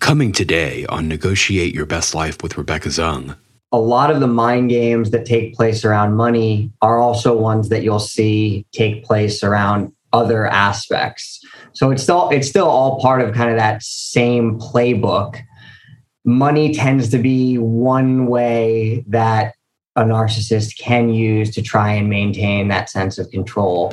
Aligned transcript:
Coming 0.00 0.32
today 0.32 0.86
on 0.86 1.08
Negotiate 1.08 1.74
Your 1.74 1.84
Best 1.84 2.14
Life 2.14 2.42
with 2.42 2.56
Rebecca 2.56 2.88
Zung. 2.88 3.36
A 3.72 3.78
lot 3.78 4.10
of 4.10 4.20
the 4.20 4.26
mind 4.26 4.70
games 4.70 5.10
that 5.10 5.26
take 5.26 5.54
place 5.54 5.84
around 5.84 6.14
money 6.14 6.72
are 6.80 6.98
also 6.98 7.36
ones 7.36 7.68
that 7.68 7.82
you'll 7.82 7.98
see 7.98 8.64
take 8.72 9.04
place 9.04 9.42
around 9.42 9.92
other 10.12 10.46
aspects. 10.46 11.44
So 11.72 11.90
it's 11.90 12.02
still 12.02 12.30
it's 12.30 12.48
still 12.48 12.68
all 12.68 13.00
part 13.00 13.20
of 13.20 13.34
kind 13.34 13.50
of 13.50 13.56
that 13.56 13.82
same 13.82 14.58
playbook. 14.58 15.40
Money 16.24 16.72
tends 16.72 17.10
to 17.10 17.18
be 17.18 17.58
one 17.58 18.26
way 18.26 19.04
that 19.08 19.54
a 19.96 20.02
narcissist 20.02 20.78
can 20.78 21.08
use 21.08 21.50
to 21.54 21.60
try 21.60 21.92
and 21.92 22.08
maintain 22.08 22.68
that 22.68 22.88
sense 22.88 23.18
of 23.18 23.30
control. 23.30 23.92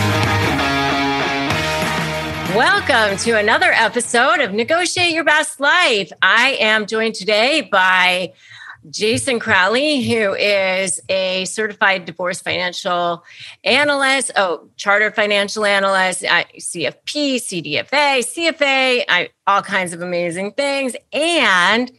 Welcome 2.55 3.17
to 3.19 3.37
another 3.37 3.71
episode 3.71 4.41
of 4.41 4.51
Negotiate 4.51 5.13
Your 5.13 5.23
Best 5.23 5.61
Life. 5.61 6.11
I 6.21 6.57
am 6.59 6.85
joined 6.85 7.15
today 7.15 7.61
by 7.61 8.33
Jason 8.89 9.39
Crowley, 9.39 10.01
who 10.03 10.33
is 10.33 10.99
a 11.07 11.45
certified 11.45 12.03
divorce 12.03 12.41
financial 12.41 13.23
analyst, 13.63 14.31
oh, 14.35 14.67
chartered 14.75 15.15
financial 15.15 15.63
analyst, 15.63 16.23
CFP, 16.23 17.35
CDFA, 17.37 18.19
CFA, 18.19 19.05
I, 19.07 19.29
all 19.47 19.61
kinds 19.61 19.93
of 19.93 20.01
amazing 20.01 20.51
things. 20.51 20.93
And 21.13 21.89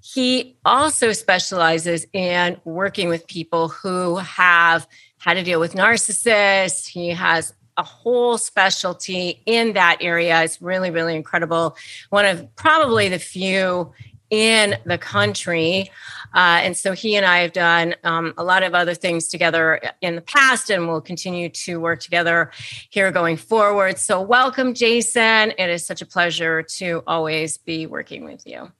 he 0.00 0.56
also 0.64 1.10
specializes 1.10 2.06
in 2.12 2.60
working 2.64 3.08
with 3.08 3.26
people 3.26 3.66
who 3.66 4.18
have 4.18 4.86
had 5.18 5.34
to 5.34 5.42
deal 5.42 5.58
with 5.58 5.74
narcissists. 5.74 6.86
He 6.86 7.08
has 7.08 7.52
a 7.76 7.82
whole 7.82 8.38
specialty 8.38 9.42
in 9.46 9.74
that 9.74 9.98
area. 10.00 10.42
It's 10.42 10.60
really, 10.62 10.90
really 10.90 11.14
incredible. 11.14 11.76
One 12.10 12.24
of 12.24 12.54
probably 12.56 13.08
the 13.08 13.18
few 13.18 13.92
in 14.30 14.76
the 14.84 14.98
country. 14.98 15.90
Uh, 16.34 16.60
and 16.62 16.76
so 16.76 16.92
he 16.92 17.16
and 17.16 17.24
I 17.24 17.38
have 17.38 17.52
done 17.52 17.94
um, 18.04 18.34
a 18.36 18.44
lot 18.44 18.62
of 18.62 18.74
other 18.74 18.94
things 18.94 19.28
together 19.28 19.80
in 20.00 20.16
the 20.16 20.20
past 20.20 20.70
and 20.70 20.88
we'll 20.88 21.00
continue 21.00 21.48
to 21.48 21.78
work 21.80 22.00
together 22.00 22.50
here 22.90 23.12
going 23.12 23.36
forward. 23.36 23.98
So, 23.98 24.20
welcome, 24.20 24.74
Jason. 24.74 25.52
It 25.58 25.70
is 25.70 25.86
such 25.86 26.02
a 26.02 26.06
pleasure 26.06 26.62
to 26.62 27.02
always 27.06 27.58
be 27.58 27.86
working 27.86 28.24
with 28.24 28.46
you. 28.46 28.72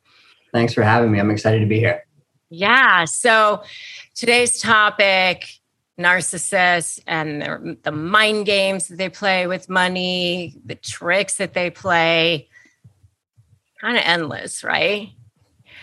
Thanks 0.53 0.75
for 0.75 0.83
having 0.83 1.13
me. 1.13 1.21
I'm 1.21 1.31
excited 1.31 1.61
to 1.61 1.67
be 1.67 1.79
here. 1.79 2.05
Yeah. 2.51 3.05
So, 3.05 3.63
today's 4.15 4.61
topic 4.61 5.49
narcissists 5.99 7.01
and 7.07 7.79
the 7.83 7.93
mind 7.93 8.47
games 8.47 8.89
that 8.89 8.99
they 8.99 9.09
play 9.09 9.47
with 9.47 9.69
money, 9.69 10.55
the 10.65 10.75
tricks 10.75 11.37
that 11.37 11.55
they 11.55 11.71
play. 11.71 12.49
Kind 13.81 13.97
of 13.97 14.03
endless, 14.05 14.65
right? 14.65 15.11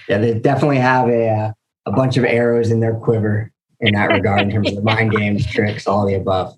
Yeah, 0.07 0.17
they 0.17 0.33
definitely 0.33 0.77
have 0.77 1.07
a 1.07 1.29
uh, 1.29 1.51
a 1.85 1.91
bunch 1.91 2.17
of 2.17 2.25
arrows 2.25 2.71
in 2.71 2.79
their 2.79 2.95
quiver 2.95 3.51
in 3.79 3.93
that 3.95 4.11
regard, 4.11 4.41
in 4.41 4.51
terms 4.51 4.71
of 4.75 4.83
mind 4.83 5.11
games, 5.11 5.45
tricks, 5.45 5.87
all 5.87 6.05
the 6.05 6.15
above. 6.15 6.57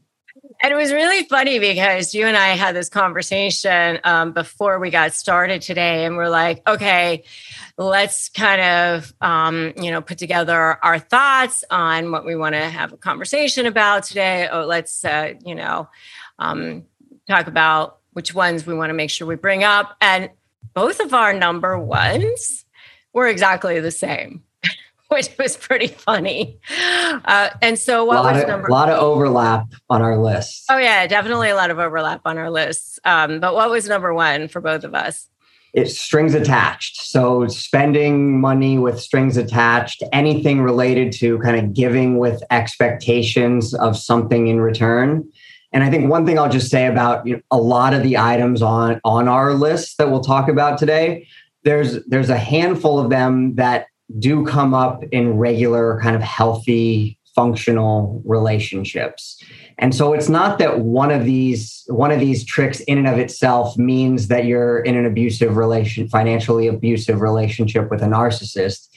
And 0.66 0.72
it 0.72 0.78
was 0.78 0.92
really 0.92 1.26
funny 1.26 1.60
because 1.60 2.16
you 2.16 2.26
and 2.26 2.36
I 2.36 2.56
had 2.56 2.76
this 2.76 2.90
conversation 2.90 4.00
um, 4.04 4.32
before 4.32 4.80
we 4.80 4.90
got 4.90 5.14
started 5.14 5.62
today, 5.62 6.06
and 6.06 6.18
we're 6.18 6.28
like, 6.28 6.68
okay, 6.68 7.24
let's 7.78 8.30
kind 8.30 8.60
of, 8.60 9.14
um, 9.22 9.74
you 9.80 9.92
know, 9.92 10.02
put 10.02 10.18
together 10.18 10.84
our 10.84 10.98
thoughts 10.98 11.64
on 11.70 12.10
what 12.10 12.26
we 12.26 12.36
want 12.36 12.56
to 12.56 12.62
have 12.62 12.92
a 12.94 12.98
conversation 12.98 13.68
about 13.68 14.06
today. 14.06 14.48
Oh, 14.52 14.66
let's, 14.66 15.06
uh, 15.06 15.34
you 15.46 15.54
know, 15.54 15.88
um, 16.40 16.86
talk 17.28 17.46
about 17.46 18.00
which 18.14 18.34
ones 18.34 18.66
we 18.66 18.74
want 18.74 18.90
to 18.90 18.96
make 18.96 19.12
sure 19.12 19.28
we 19.28 19.36
bring 19.36 19.64
up. 19.64 19.96
And 20.02 20.32
both 20.74 21.00
of 21.00 21.14
our 21.14 21.32
number 21.32 21.78
ones 21.78 22.66
were 23.14 23.28
exactly 23.28 23.80
the 23.82 23.92
same. 23.92 24.42
which 25.10 25.30
was 25.38 25.56
pretty 25.56 25.88
funny. 25.88 26.60
Uh, 27.26 27.50
and 27.62 27.78
so, 27.78 28.06
what 28.06 28.24
was 28.24 28.42
of, 28.42 28.48
number? 28.48 28.68
A 28.68 28.72
lot 28.72 28.90
of 28.90 29.00
overlap 29.00 29.68
on 29.90 30.02
our 30.02 30.18
list. 30.18 30.66
Oh 30.70 30.78
yeah, 30.78 31.06
definitely 31.08 31.50
a 31.50 31.56
lot 31.56 31.70
of 31.70 31.80
overlap 31.80 32.22
on 32.26 32.38
our 32.38 32.50
lists. 32.50 33.00
Um, 33.06 33.40
but 33.40 33.54
what 33.54 33.70
was 33.70 33.88
number 33.88 34.14
one 34.14 34.48
for 34.48 34.62
both 34.62 34.84
of 34.84 34.96
us? 34.96 35.28
It's 35.74 36.00
strings 36.00 36.34
attached. 36.34 37.02
So 37.02 37.48
spending 37.48 38.40
money 38.40 38.78
with 38.78 39.00
strings 39.00 39.36
attached, 39.36 40.02
anything 40.14 40.62
related 40.62 41.12
to 41.14 41.38
kind 41.40 41.58
of 41.58 41.74
giving 41.74 42.18
with 42.18 42.42
expectations 42.50 43.74
of 43.74 43.98
something 43.98 44.48
in 44.48 44.62
return. 44.62 45.30
And 45.74 45.84
I 45.84 45.90
think 45.90 46.10
one 46.10 46.26
thing 46.26 46.40
I'll 46.40 46.50
just 46.50 46.72
say 46.72 46.86
about 46.86 47.28
you 47.28 47.36
know, 47.36 47.42
a 47.52 47.58
lot 47.58 47.94
of 47.94 48.04
the 48.04 48.18
items 48.18 48.62
on 48.62 49.02
on 49.04 49.28
our 49.28 49.54
list 49.54 49.98
that 49.98 50.10
we'll 50.10 50.22
talk 50.22 50.48
about 50.48 50.80
today, 50.80 51.28
there's 51.64 52.04
there's 52.06 52.30
a 52.30 52.38
handful 52.38 52.98
of 52.98 53.10
them 53.10 53.56
that 53.56 53.88
do 54.20 54.46
come 54.46 54.74
up 54.74 55.04
in 55.12 55.38
regular 55.38 56.00
kind 56.02 56.16
of 56.16 56.22
healthy 56.22 57.20
functional 57.36 58.22
relationships. 58.26 59.44
And 59.78 59.94
so 59.94 60.14
it's 60.14 60.30
not 60.30 60.58
that 60.60 60.80
one 60.80 61.12
of 61.12 61.26
these 61.26 61.84
one 61.88 62.12
of 62.12 62.20
these 62.20 62.46
tricks 62.46 62.80
in 62.82 62.98
and 62.98 63.08
of 63.08 63.20
itself 63.20 63.78
means 63.78 64.30
that 64.30 64.46
you're 64.46 64.80
in 64.80 64.96
an 64.96 65.06
abusive 65.06 65.58
relation 65.58 66.08
financially 66.08 66.68
abusive 66.68 67.20
relationship 67.20 67.92
with 67.92 68.02
a 68.02 68.06
narcissist. 68.06 68.88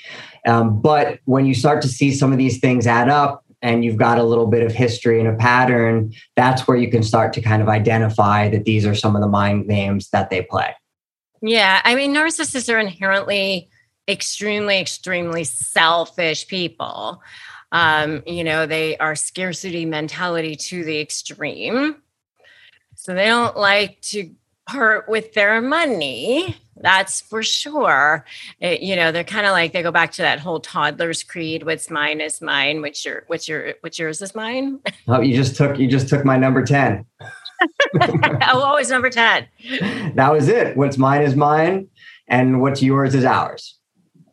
Um, 0.47 0.81
but 0.81 1.19
when 1.25 1.47
you 1.47 1.55
start 1.55 1.83
to 1.83 1.89
see 1.89 2.13
some 2.13 2.31
of 2.31 2.39
these 2.39 2.61
things 2.61 2.87
add 2.87 3.09
up 3.09 3.45
and 3.61 3.85
you've 3.85 3.97
got 3.97 4.19
a 4.19 4.23
little 4.23 4.47
bit 4.47 4.65
of 4.65 4.73
history 4.73 5.19
and 5.19 5.29
a 5.29 5.35
pattern 5.35 6.13
that's 6.37 6.69
where 6.69 6.77
you 6.77 6.89
can 6.89 7.03
start 7.03 7.33
to 7.33 7.41
kind 7.41 7.61
of 7.61 7.69
identify 7.69 8.49
that 8.49 8.65
these 8.65 8.87
are 8.87 8.95
some 8.95 9.17
of 9.17 9.21
the 9.21 9.29
mind 9.29 9.69
games 9.69 10.11
that 10.11 10.31
they 10.31 10.43
play. 10.43 10.73
Yeah 11.43 11.81
i 11.85 11.97
mean 11.97 12.15
narcissists 12.15 12.73
are 12.73 12.79
inherently 12.79 13.69
extremely, 14.09 14.79
extremely 14.81 15.45
selfish 15.45 16.49
people. 16.49 17.23
Um, 17.71 18.23
you 18.27 18.45
know, 18.45 18.67
they 18.67 18.97
are 18.97 19.15
scarcity 19.15 19.85
mentality 19.85 20.57
to 20.57 20.85
the 20.85 20.99
extreme. 21.01 21.97
So 22.95 23.15
they 23.15 23.27
don't 23.27 23.57
like 23.57 24.01
to 24.03 24.31
part 24.67 25.09
with 25.09 25.33
their 25.35 25.61
money. 25.61 26.57
That's 26.77 27.21
for 27.21 27.43
sure. 27.43 28.25
It, 28.61 28.83
you 28.83 28.97
know, 28.97 29.11
they're 29.11 29.25
kind 29.25 29.47
of 29.47 29.53
like 29.53 29.73
they 29.73 29.83
go 29.83 29.91
back 29.91 30.13
to 30.13 30.23
that 30.23 30.39
whole 30.39 30.61
toddler's 30.61 31.23
creed. 31.23 31.65
What's 31.65 31.91
mine 31.91 32.21
is 32.21 32.41
mine. 32.41 32.81
What's 32.81 33.05
your 33.05 33.25
what's 33.27 33.49
your 33.49 33.75
what's 33.81 33.99
yours 33.99 34.23
is 34.23 34.35
mine. 34.35 34.81
Oh, 35.09 35.21
you 35.21 35.35
just 35.35 35.57
took 35.57 35.79
you 35.79 35.89
just 35.89 36.09
took 36.09 36.25
my 36.25 36.37
number 36.37 36.65
10. 36.65 37.05
oh, 38.01 38.61
always 38.61 38.91
number 38.91 39.11
10. 39.11 39.47
That 40.15 40.33
was 40.33 40.49
it. 40.49 40.77
What's 40.77 40.99
mine 40.99 41.23
is 41.23 41.35
mine, 41.35 41.89
and 42.29 42.61
what's 42.61 42.83
yours 42.83 43.15
is 43.15 43.25
ours. 43.25 43.78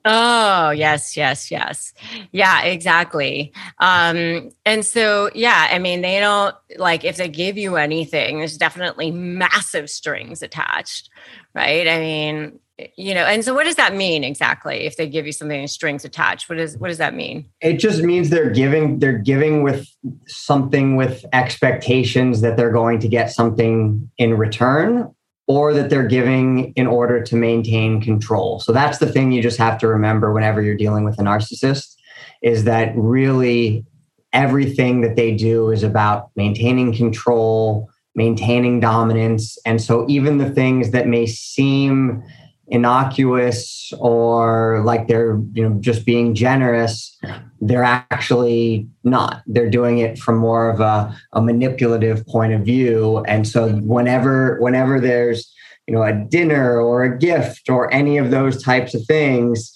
Oh, 0.08 0.70
yes, 0.70 1.18
yes, 1.18 1.50
yes. 1.50 1.92
Yeah, 2.32 2.62
exactly. 2.62 3.52
Um, 3.80 4.52
and 4.64 4.86
so, 4.86 5.32
yeah, 5.34 5.68
I 5.72 5.80
mean, 5.80 6.02
they 6.02 6.20
don't 6.20 6.56
like 6.78 7.04
if 7.04 7.18
they 7.18 7.28
give 7.28 7.58
you 7.58 7.76
anything, 7.76 8.38
there's 8.38 8.58
definitely 8.58 9.10
massive 9.10 9.90
strings 9.90 10.44
attached, 10.44 11.10
right? 11.56 11.88
I 11.88 12.00
mean, 12.00 12.60
you 12.98 13.14
know 13.14 13.24
and 13.24 13.46
so 13.46 13.54
what 13.54 13.64
does 13.64 13.76
that 13.76 13.96
mean 13.96 14.24
exactly 14.24 14.86
if 14.86 14.98
they 14.98 15.08
give 15.08 15.26
you 15.26 15.32
something 15.32 15.62
in 15.62 15.68
strings 15.68 16.04
attached 16.04 16.50
what 16.50 16.58
does 16.58 16.78
what 16.78 16.90
does 16.90 16.98
that 16.98 17.14
mean 17.14 17.50
it 17.62 17.78
just 17.78 18.04
means 18.04 18.30
they're 18.30 18.50
giving 18.50 19.00
they're 19.00 19.18
giving 19.18 19.64
with 19.64 19.88
something 20.28 20.98
with 20.98 21.24
expectations 21.32 22.42
that 22.42 22.58
they're 22.58 22.72
going 22.72 23.00
to 23.00 23.08
get 23.08 23.32
something 23.32 24.10
in 24.18 24.36
return 24.36 25.10
or 25.48 25.74
that 25.74 25.90
they're 25.90 26.08
giving 26.08 26.74
in 26.74 26.88
order 26.88 27.22
to 27.22 27.36
maintain 27.36 28.02
control. 28.02 28.60
So 28.60 28.72
that's 28.72 28.98
the 28.98 29.12
thing 29.12 29.32
you 29.32 29.42
just 29.42 29.58
have 29.58 29.78
to 29.80 29.88
remember 29.88 30.34
whenever 30.34 30.62
you're 30.62 30.76
dealing 30.76 31.04
with 31.04 31.20
a 31.20 31.24
narcissist 31.24 31.96
is 32.42 32.64
that 32.64 32.94
really 32.96 33.86
everything 34.34 35.02
that 35.02 35.16
they 35.16 35.36
do 35.36 35.72
is 35.72 35.84
about 35.84 36.32
maintaining 36.36 36.94
control 36.94 37.90
maintaining 38.16 38.80
dominance. 38.80 39.58
And 39.66 39.82
so 39.82 40.06
even 40.08 40.38
the 40.38 40.50
things 40.50 40.92
that 40.92 41.08
may 41.08 41.26
seem 41.26 42.24
innocuous 42.68 43.94
or 44.00 44.82
like 44.84 45.08
they're 45.08 45.40
you 45.54 45.70
know 45.70 45.80
just 45.80 46.06
being 46.06 46.34
generous 46.34 47.16
they're 47.62 47.84
actually 47.84 48.88
not. 49.04 49.42
They're 49.48 49.70
doing 49.70 50.00
it 50.00 50.20
from 50.20 50.38
more 50.38 50.70
of 50.70 50.80
a, 50.80 51.16
a 51.34 51.42
manipulative 51.42 52.26
point 52.28 52.54
of 52.54 52.62
view. 52.62 53.24
And 53.28 53.48
so 53.48 53.70
whenever 53.70 54.60
whenever 54.60 55.00
there's 55.00 55.52
you 55.88 55.94
know 55.94 56.04
a 56.04 56.14
dinner 56.14 56.80
or 56.80 57.04
a 57.04 57.18
gift 57.18 57.70
or 57.70 57.92
any 57.94 58.18
of 58.18 58.32
those 58.32 58.62
types 58.62 58.94
of 58.94 59.06
things 59.06 59.74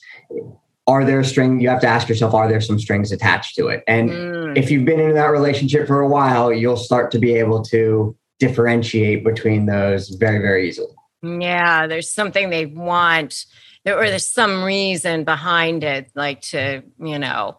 are 0.88 1.06
there 1.06 1.24
string 1.24 1.60
you 1.60 1.70
have 1.70 1.82
to 1.82 1.88
ask 1.88 2.10
yourself 2.10 2.34
are 2.34 2.48
there 2.48 2.62
some 2.62 2.80
strings 2.80 3.12
attached 3.12 3.56
to 3.56 3.68
it? 3.68 3.84
And 3.88 4.10
mm. 4.10 4.58
if 4.58 4.72
you've 4.72 4.86
been 4.86 5.00
in 5.00 5.14
that 5.14 5.28
relationship 5.28 5.88
for 5.88 6.00
a 6.02 6.08
while 6.08 6.52
you'll 6.52 6.78
start 6.78 7.12
to 7.12 7.20
be 7.20 7.34
able 7.34 7.64
to 7.66 8.16
differentiate 8.40 9.24
between 9.24 9.66
those 9.66 10.10
very 10.10 10.40
very 10.40 10.68
easily 10.68 10.94
yeah, 11.22 11.88
there's 11.88 12.12
something 12.12 12.50
they 12.50 12.66
want, 12.66 13.46
or 13.86 14.08
there's 14.08 14.28
some 14.28 14.64
reason 14.64 15.24
behind 15.24 15.84
it, 15.84 16.12
like 16.16 16.42
to, 16.42 16.84
you 17.00 17.20
know, 17.20 17.58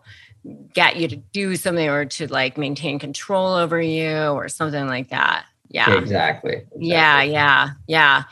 get 0.73 0.97
you 0.97 1.09
to 1.09 1.17
do 1.17 1.57
something 1.57 1.89
or 1.89 2.07
to 2.07 2.27
like 2.29 2.57
maintain 2.57 2.99
control 2.99 3.55
over 3.55 3.81
you 3.81 4.11
or 4.11 4.49
something 4.49 4.87
like 4.87 5.11
that. 5.11 5.45
Yeah. 5.69 5.95
Exactly. 5.95 6.53
exactly. 6.53 6.87
Yeah, 6.89 7.23
yeah, 7.23 7.71
yeah. 7.87 8.23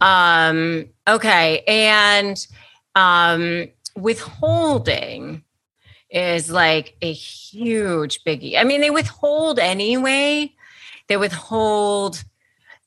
Um, 0.00 0.88
okay. 1.08 1.62
And 1.66 2.46
um 2.94 3.68
withholding 3.96 5.42
is 6.10 6.50
like 6.50 6.96
a 7.00 7.12
huge 7.12 8.22
biggie. 8.24 8.58
I 8.58 8.64
mean, 8.64 8.80
they 8.80 8.90
withhold 8.90 9.58
anyway. 9.58 10.52
They 11.08 11.16
withhold 11.16 12.22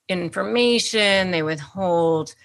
information 0.07 1.31
they 1.31 1.43
withhold 1.43 2.35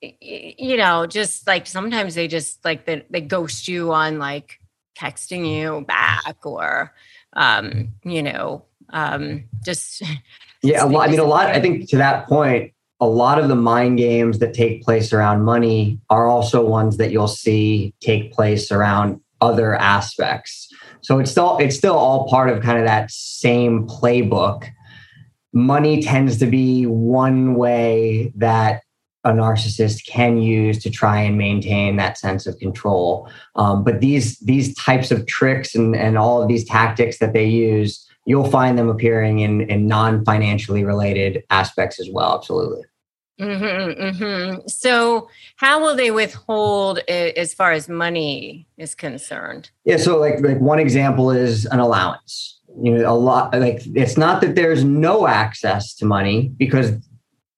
you 0.00 0.76
know 0.76 1.06
just 1.06 1.46
like 1.46 1.66
sometimes 1.66 2.14
they 2.14 2.26
just 2.26 2.64
like 2.64 2.86
they, 2.86 3.04
they 3.10 3.20
ghost 3.20 3.68
you 3.68 3.92
on 3.92 4.18
like 4.18 4.58
texting 4.98 5.46
you 5.46 5.84
back 5.86 6.36
or 6.44 6.92
um 7.34 7.92
you 8.04 8.22
know 8.22 8.64
um 8.90 9.44
just 9.64 10.02
yeah 10.62 10.84
a 10.84 10.86
lot 10.86 11.08
i 11.08 11.10
mean 11.10 11.20
a 11.20 11.24
lot 11.24 11.46
i 11.46 11.60
think 11.60 11.88
to 11.88 11.96
that 11.96 12.26
point 12.26 12.72
a 13.00 13.06
lot 13.06 13.38
of 13.38 13.48
the 13.48 13.56
mind 13.56 13.98
games 13.98 14.38
that 14.38 14.54
take 14.54 14.82
place 14.82 15.12
around 15.12 15.42
money 15.42 15.98
are 16.08 16.26
also 16.26 16.64
ones 16.64 16.96
that 16.98 17.10
you'll 17.10 17.26
see 17.28 17.92
take 18.00 18.32
place 18.32 18.70
around 18.70 19.20
other 19.42 19.74
aspects. 19.74 20.72
So 21.02 21.18
it's 21.18 21.30
still 21.30 21.58
it's 21.58 21.76
still 21.76 21.96
all 21.96 22.28
part 22.28 22.48
of 22.48 22.62
kind 22.62 22.78
of 22.78 22.86
that 22.86 23.10
same 23.10 23.88
playbook 23.88 24.70
money 25.52 26.02
tends 26.02 26.38
to 26.38 26.46
be 26.46 26.86
one 26.86 27.54
way 27.54 28.32
that 28.36 28.82
a 29.24 29.30
narcissist 29.30 30.06
can 30.06 30.38
use 30.38 30.82
to 30.82 30.90
try 30.90 31.20
and 31.20 31.38
maintain 31.38 31.96
that 31.96 32.18
sense 32.18 32.46
of 32.46 32.58
control. 32.58 33.28
Um, 33.54 33.84
but 33.84 34.00
these 34.00 34.38
these 34.40 34.74
types 34.74 35.10
of 35.10 35.26
tricks 35.26 35.74
and, 35.74 35.94
and 35.94 36.18
all 36.18 36.42
of 36.42 36.48
these 36.48 36.64
tactics 36.64 37.18
that 37.18 37.32
they 37.32 37.46
use, 37.46 38.04
you'll 38.26 38.50
find 38.50 38.76
them 38.76 38.88
appearing 38.88 39.40
in, 39.40 39.62
in 39.62 39.86
non 39.86 40.24
financially 40.24 40.84
related 40.84 41.44
aspects 41.50 42.00
as 42.00 42.08
well. 42.10 42.34
Absolutely. 42.36 42.82
Mm-hmm, 43.40 44.02
mm-hmm. 44.02 44.68
So, 44.68 45.28
how 45.56 45.80
will 45.80 45.96
they 45.96 46.10
withhold 46.10 46.98
as 47.08 47.54
far 47.54 47.72
as 47.72 47.88
money 47.88 48.66
is 48.76 48.94
concerned? 48.94 49.70
Yeah. 49.84 49.96
So, 49.96 50.18
like, 50.18 50.40
like 50.40 50.60
one 50.60 50.78
example 50.78 51.30
is 51.30 51.64
an 51.66 51.80
allowance 51.80 52.60
you 52.80 52.92
know 52.92 53.10
a 53.10 53.14
lot 53.14 53.52
like 53.58 53.82
it's 53.94 54.16
not 54.16 54.40
that 54.40 54.54
there's 54.54 54.84
no 54.84 55.26
access 55.26 55.94
to 55.94 56.04
money 56.04 56.52
because 56.56 56.92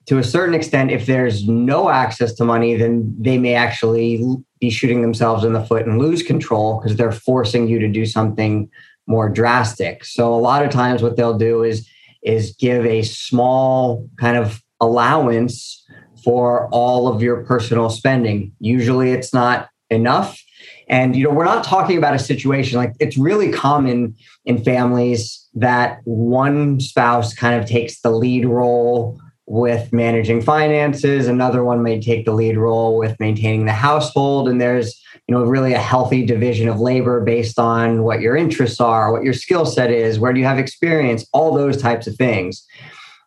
to 0.06 0.18
a 0.18 0.24
certain 0.24 0.54
extent 0.54 0.90
if 0.90 1.06
there's 1.06 1.48
no 1.48 1.88
access 1.88 2.34
to 2.34 2.44
money 2.44 2.76
then 2.76 3.14
they 3.18 3.38
may 3.38 3.54
actually 3.54 4.24
be 4.60 4.70
shooting 4.70 5.02
themselves 5.02 5.44
in 5.44 5.52
the 5.52 5.64
foot 5.64 5.86
and 5.86 5.98
lose 5.98 6.22
control 6.22 6.80
because 6.80 6.96
they're 6.96 7.12
forcing 7.12 7.68
you 7.68 7.78
to 7.78 7.88
do 7.88 8.06
something 8.06 8.68
more 9.06 9.28
drastic. 9.28 10.04
So 10.04 10.32
a 10.32 10.36
lot 10.36 10.64
of 10.64 10.70
times 10.70 11.02
what 11.02 11.16
they'll 11.16 11.38
do 11.38 11.62
is 11.62 11.88
is 12.22 12.56
give 12.58 12.86
a 12.86 13.02
small 13.02 14.08
kind 14.18 14.38
of 14.38 14.62
allowance 14.80 15.84
for 16.24 16.68
all 16.70 17.06
of 17.06 17.20
your 17.20 17.44
personal 17.44 17.90
spending. 17.90 18.52
Usually 18.58 19.10
it's 19.10 19.34
not 19.34 19.68
enough 19.90 20.42
and 20.88 21.16
you 21.16 21.24
know, 21.24 21.30
we're 21.30 21.44
not 21.44 21.64
talking 21.64 21.96
about 21.96 22.14
a 22.14 22.18
situation 22.18 22.78
like 22.78 22.92
it's 23.00 23.16
really 23.16 23.50
common 23.50 24.14
in 24.44 24.62
families 24.62 25.46
that 25.54 26.00
one 26.04 26.80
spouse 26.80 27.34
kind 27.34 27.60
of 27.60 27.68
takes 27.68 28.00
the 28.00 28.10
lead 28.10 28.44
role 28.44 29.20
with 29.46 29.92
managing 29.92 30.40
finances, 30.40 31.28
another 31.28 31.62
one 31.64 31.82
may 31.82 32.00
take 32.00 32.24
the 32.24 32.32
lead 32.32 32.56
role 32.56 32.96
with 32.96 33.18
maintaining 33.20 33.66
the 33.66 33.72
household 33.72 34.48
and 34.48 34.60
there's 34.60 35.00
you 35.28 35.34
know 35.34 35.44
really 35.44 35.74
a 35.74 35.78
healthy 35.78 36.24
division 36.24 36.68
of 36.68 36.80
labor 36.80 37.20
based 37.20 37.58
on 37.58 38.02
what 38.02 38.20
your 38.20 38.36
interests 38.36 38.80
are, 38.80 39.12
what 39.12 39.22
your 39.22 39.34
skill 39.34 39.66
set 39.66 39.90
is, 39.90 40.18
where 40.18 40.32
do 40.32 40.40
you 40.40 40.46
have 40.46 40.58
experience, 40.58 41.26
all 41.32 41.54
those 41.54 41.80
types 41.80 42.06
of 42.06 42.16
things. 42.16 42.66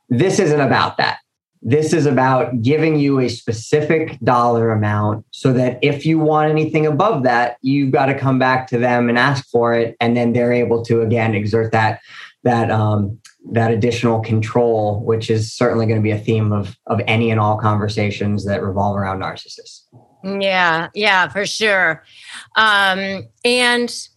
This 0.10 0.40
isn't 0.40 0.62
about 0.62 0.98
that. 0.98 1.20
This 1.62 1.94
is 1.94 2.06
about 2.06 2.62
giving 2.62 3.00
you 3.00 3.20
a 3.20 3.30
specific 3.30 4.20
dollar 4.22 4.72
amount 4.72 5.26
so 5.32 5.52
that 5.54 5.80
if 5.82 6.06
you 6.06 6.20
want 6.20 6.50
anything 6.50 6.86
above 6.86 7.24
that, 7.24 7.58
you've 7.62 7.92
got 7.92 8.06
to 8.08 8.18
come 8.18 8.40
back 8.40 8.68
to 8.68 8.78
them 8.78 9.10
and 9.10 9.18
ask 9.18 9.48
for 9.50 9.74
it. 9.74 9.98
And 10.00 10.16
then 10.16 10.34
they're 10.34 10.54
able 10.54 10.84
to, 10.86 11.02
again, 11.02 11.36
exert 11.36 11.72
that, 11.72 12.00
that, 12.44 12.70
um, 12.70 13.20
that 13.52 13.72
additional 13.72 14.22
control, 14.22 15.04
which 15.04 15.30
is 15.30 15.54
certainly 15.54 15.86
going 15.86 15.98
to 15.98 16.04
be 16.04 16.12
a 16.12 16.18
theme 16.18 16.52
of, 16.54 16.78
of 16.86 17.02
any 17.08 17.32
and 17.32 17.40
all 17.40 17.58
conversations 17.58 18.46
that 18.46 18.64
revolve 18.64 18.98
around 18.98 19.20
narcissists. 19.20 19.84
Yeah, 20.24 20.90
yeah, 20.94 21.28
for 21.30 21.46
sure. 21.46 22.04
Um, 22.56 23.28
and 23.46 24.08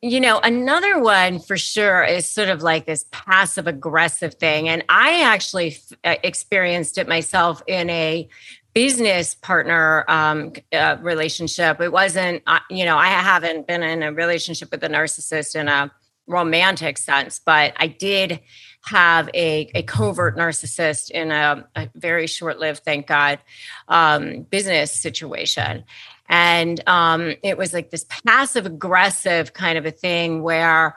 you 0.00 0.20
know, 0.20 0.38
another 0.38 1.00
one 1.00 1.40
for 1.40 1.56
sure 1.56 2.04
is 2.04 2.28
sort 2.28 2.48
of 2.48 2.62
like 2.62 2.86
this 2.86 3.04
passive 3.10 3.66
aggressive 3.66 4.34
thing. 4.34 4.68
And 4.68 4.84
I 4.88 5.22
actually 5.22 5.68
f- 5.68 5.92
uh, 6.04 6.14
experienced 6.22 6.98
it 6.98 7.08
myself 7.08 7.62
in 7.66 7.90
a 7.90 8.28
business 8.74 9.34
partner 9.34 10.04
um, 10.08 10.52
uh, 10.72 10.98
relationship. 11.00 11.80
It 11.80 11.90
wasn't, 11.90 12.44
uh, 12.46 12.60
you 12.70 12.84
know, 12.84 12.96
I 12.96 13.08
haven't 13.08 13.66
been 13.66 13.82
in 13.82 14.04
a 14.04 14.12
relationship 14.12 14.70
with 14.70 14.84
a 14.84 14.88
narcissist 14.88 15.56
in 15.56 15.66
a 15.66 15.90
romantic 16.28 16.96
sense, 16.98 17.40
but 17.44 17.72
I 17.76 17.88
did 17.88 18.38
have 18.84 19.28
a, 19.34 19.68
a 19.74 19.82
covert 19.82 20.36
narcissist 20.36 21.10
in 21.10 21.32
a, 21.32 21.66
a 21.74 21.88
very 21.96 22.28
short 22.28 22.60
lived, 22.60 22.84
thank 22.84 23.08
God, 23.08 23.40
um, 23.88 24.42
business 24.42 24.92
situation. 24.92 25.84
And 26.28 26.80
um, 26.86 27.34
it 27.42 27.56
was 27.56 27.72
like 27.72 27.90
this 27.90 28.04
passive 28.26 28.66
aggressive 28.66 29.52
kind 29.52 29.78
of 29.78 29.86
a 29.86 29.90
thing 29.90 30.42
where, 30.42 30.96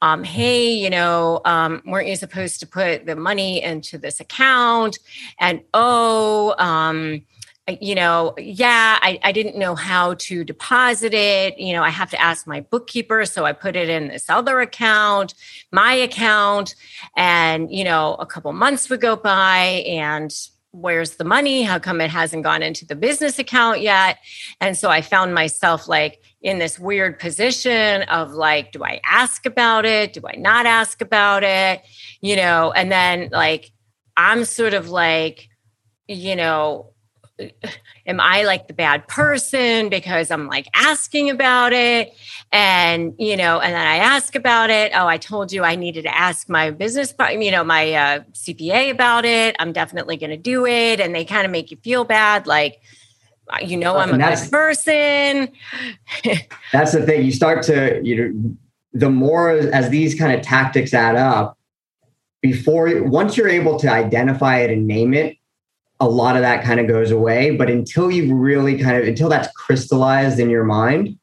um, 0.00 0.22
hey, 0.22 0.72
you 0.72 0.90
know, 0.90 1.40
um, 1.44 1.82
weren't 1.84 2.06
you 2.06 2.16
supposed 2.16 2.60
to 2.60 2.66
put 2.66 3.06
the 3.06 3.16
money 3.16 3.62
into 3.62 3.98
this 3.98 4.20
account? 4.20 4.98
And 5.40 5.62
oh, 5.74 6.54
um, 6.58 7.24
you 7.80 7.94
know, 7.94 8.34
yeah, 8.38 8.98
I, 9.02 9.18
I 9.22 9.32
didn't 9.32 9.58
know 9.58 9.74
how 9.74 10.14
to 10.14 10.44
deposit 10.44 11.12
it. 11.12 11.58
You 11.58 11.74
know, 11.74 11.82
I 11.82 11.90
have 11.90 12.10
to 12.10 12.20
ask 12.20 12.46
my 12.46 12.60
bookkeeper. 12.60 13.24
So 13.26 13.44
I 13.44 13.52
put 13.52 13.76
it 13.76 13.88
in 13.88 14.08
this 14.08 14.30
other 14.30 14.60
account, 14.60 15.34
my 15.70 15.92
account. 15.92 16.74
And, 17.16 17.70
you 17.70 17.84
know, 17.84 18.14
a 18.14 18.26
couple 18.26 18.52
months 18.52 18.88
would 18.88 19.00
go 19.00 19.16
by 19.16 19.84
and 19.86 20.34
where's 20.72 21.16
the 21.16 21.24
money? 21.24 21.62
How 21.62 21.78
come 21.78 22.00
it 22.00 22.10
hasn't 22.10 22.44
gone 22.44 22.62
into 22.62 22.86
the 22.86 22.94
business 22.94 23.38
account 23.38 23.80
yet? 23.80 24.18
And 24.60 24.76
so 24.76 24.90
I 24.90 25.00
found 25.00 25.34
myself 25.34 25.88
like 25.88 26.22
in 26.42 26.58
this 26.58 26.78
weird 26.78 27.18
position 27.18 28.02
of 28.02 28.32
like, 28.32 28.72
do 28.72 28.84
I 28.84 29.00
ask 29.04 29.46
about 29.46 29.84
it? 29.84 30.12
Do 30.12 30.22
I 30.26 30.36
not 30.36 30.66
ask 30.66 31.00
about 31.00 31.42
it? 31.42 31.82
You 32.20 32.36
know, 32.36 32.72
and 32.72 32.92
then 32.92 33.30
like, 33.32 33.72
I'm 34.16 34.44
sort 34.44 34.74
of 34.74 34.90
like, 34.90 35.48
you 36.06 36.36
know, 36.36 36.92
am 38.06 38.20
I 38.20 38.42
like 38.42 38.68
the 38.68 38.74
bad 38.74 39.06
person 39.08 39.88
because 39.88 40.30
I'm 40.30 40.46
like 40.46 40.68
asking 40.74 41.30
about 41.30 41.72
it? 41.72 42.14
And, 42.52 43.14
you 43.18 43.36
know, 43.36 43.60
and 43.60 43.74
then 43.74 43.86
I 43.86 43.96
ask 43.96 44.34
about 44.34 44.70
it. 44.70 44.92
Oh, 44.94 45.06
I 45.06 45.18
told 45.18 45.52
you 45.52 45.64
I 45.64 45.76
needed 45.76 46.02
to 46.02 46.16
ask 46.16 46.48
my 46.48 46.70
business, 46.70 47.14
you 47.30 47.50
know, 47.50 47.64
my 47.64 47.92
uh, 47.92 48.20
CPA 48.32 48.90
about 48.90 49.24
it. 49.24 49.56
I'm 49.58 49.72
definitely 49.72 50.16
going 50.16 50.30
to 50.30 50.36
do 50.36 50.66
it. 50.66 51.00
And 51.00 51.14
they 51.14 51.24
kind 51.24 51.44
of 51.44 51.52
make 51.52 51.70
you 51.70 51.76
feel 51.78 52.04
bad. 52.04 52.46
Like, 52.46 52.80
you 53.62 53.76
know 53.76 53.96
I'm 53.96 54.12
a 54.12 54.18
good 54.18 54.50
person. 54.50 55.48
that's 56.72 56.92
the 56.92 57.04
thing. 57.06 57.24
You 57.24 57.32
start 57.32 57.62
to 57.64 57.98
you 58.04 58.16
know 58.16 58.56
the 58.92 59.10
more 59.10 59.50
as 59.50 59.88
these 59.88 60.14
kind 60.14 60.32
of 60.32 60.42
tactics 60.42 60.92
add 60.92 61.16
up, 61.16 61.58
before 62.42 63.02
once 63.04 63.36
you're 63.36 63.48
able 63.48 63.78
to 63.80 63.90
identify 63.90 64.58
it 64.58 64.70
and 64.70 64.86
name 64.86 65.14
it, 65.14 65.37
a 66.00 66.08
lot 66.08 66.36
of 66.36 66.42
that 66.42 66.64
kind 66.64 66.80
of 66.80 66.86
goes 66.86 67.10
away. 67.10 67.50
But 67.56 67.70
until 67.70 68.10
you 68.10 68.34
really 68.34 68.78
kind 68.78 68.96
of 68.96 69.08
until 69.08 69.28
that's 69.28 69.50
crystallized 69.52 70.38
in 70.38 70.50
your 70.50 70.64
mind, 70.64 71.18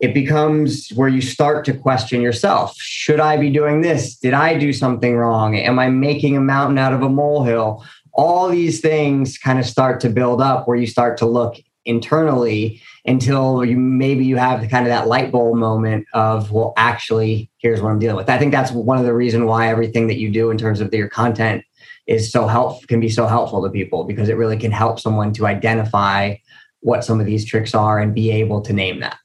it 0.00 0.14
becomes 0.14 0.90
where 0.90 1.08
you 1.08 1.20
start 1.20 1.64
to 1.66 1.74
question 1.74 2.20
yourself. 2.20 2.76
Should 2.78 3.20
I 3.20 3.36
be 3.36 3.50
doing 3.50 3.80
this? 3.80 4.16
Did 4.16 4.34
I 4.34 4.58
do 4.58 4.72
something 4.72 5.16
wrong? 5.16 5.56
Am 5.56 5.78
I 5.78 5.88
making 5.88 6.36
a 6.36 6.40
mountain 6.40 6.78
out 6.78 6.92
of 6.92 7.02
a 7.02 7.08
molehill? 7.08 7.84
All 8.12 8.48
these 8.48 8.80
things 8.80 9.38
kind 9.38 9.58
of 9.58 9.66
start 9.66 10.00
to 10.00 10.10
build 10.10 10.40
up 10.40 10.66
where 10.66 10.76
you 10.76 10.86
start 10.86 11.18
to 11.18 11.26
look 11.26 11.56
internally 11.84 12.80
until 13.06 13.64
you 13.64 13.76
maybe 13.76 14.24
you 14.24 14.36
have 14.36 14.68
kind 14.70 14.86
of 14.86 14.90
that 14.90 15.06
light 15.06 15.30
bulb 15.30 15.56
moment 15.56 16.06
of 16.14 16.50
well 16.50 16.72
actually 16.78 17.50
here's 17.58 17.82
what 17.82 17.90
i'm 17.90 17.98
dealing 17.98 18.16
with 18.16 18.30
i 18.30 18.38
think 18.38 18.52
that's 18.52 18.70
one 18.70 18.96
of 18.96 19.04
the 19.04 19.12
reason 19.12 19.44
why 19.44 19.68
everything 19.68 20.06
that 20.06 20.16
you 20.16 20.30
do 20.30 20.50
in 20.50 20.56
terms 20.56 20.80
of 20.80 20.92
your 20.94 21.08
content 21.08 21.62
is 22.06 22.30
so 22.30 22.46
helpful 22.46 22.86
can 22.86 23.00
be 23.00 23.08
so 23.08 23.26
helpful 23.26 23.62
to 23.62 23.70
people 23.70 24.04
because 24.04 24.28
it 24.28 24.36
really 24.36 24.58
can 24.58 24.70
help 24.70 25.00
someone 25.00 25.32
to 25.32 25.46
identify 25.46 26.34
what 26.80 27.04
some 27.04 27.18
of 27.18 27.26
these 27.26 27.44
tricks 27.44 27.74
are 27.74 27.98
and 27.98 28.14
be 28.14 28.30
able 28.30 28.60
to 28.60 28.72
name 28.72 29.00
that. 29.00 29.18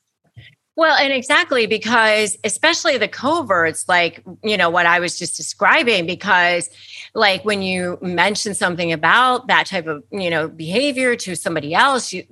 Well, 0.77 0.95
and 0.95 1.12
exactly 1.12 1.67
because, 1.67 2.38
especially 2.45 2.98
the 2.98 3.09
coverts, 3.09 3.89
like, 3.89 4.24
you 4.45 4.55
know, 4.55 4.69
what 4.69 4.86
I 4.86 5.01
was 5.01 5.19
just 5.19 5.36
describing, 5.36 6.05
because 6.05 6.69
like 7.19 7.43
when 7.43 7.61
you 7.61 7.97
mention 8.01 8.53
something 8.53 8.91
about 8.91 9.47
that 9.47 9.67
type 9.67 9.85
of 9.85 10.03
you 10.11 10.29
know 10.29 10.47
behavior 10.47 11.15
to 11.15 11.35
somebody 11.35 11.75
else 11.75 12.13
you 12.13 12.25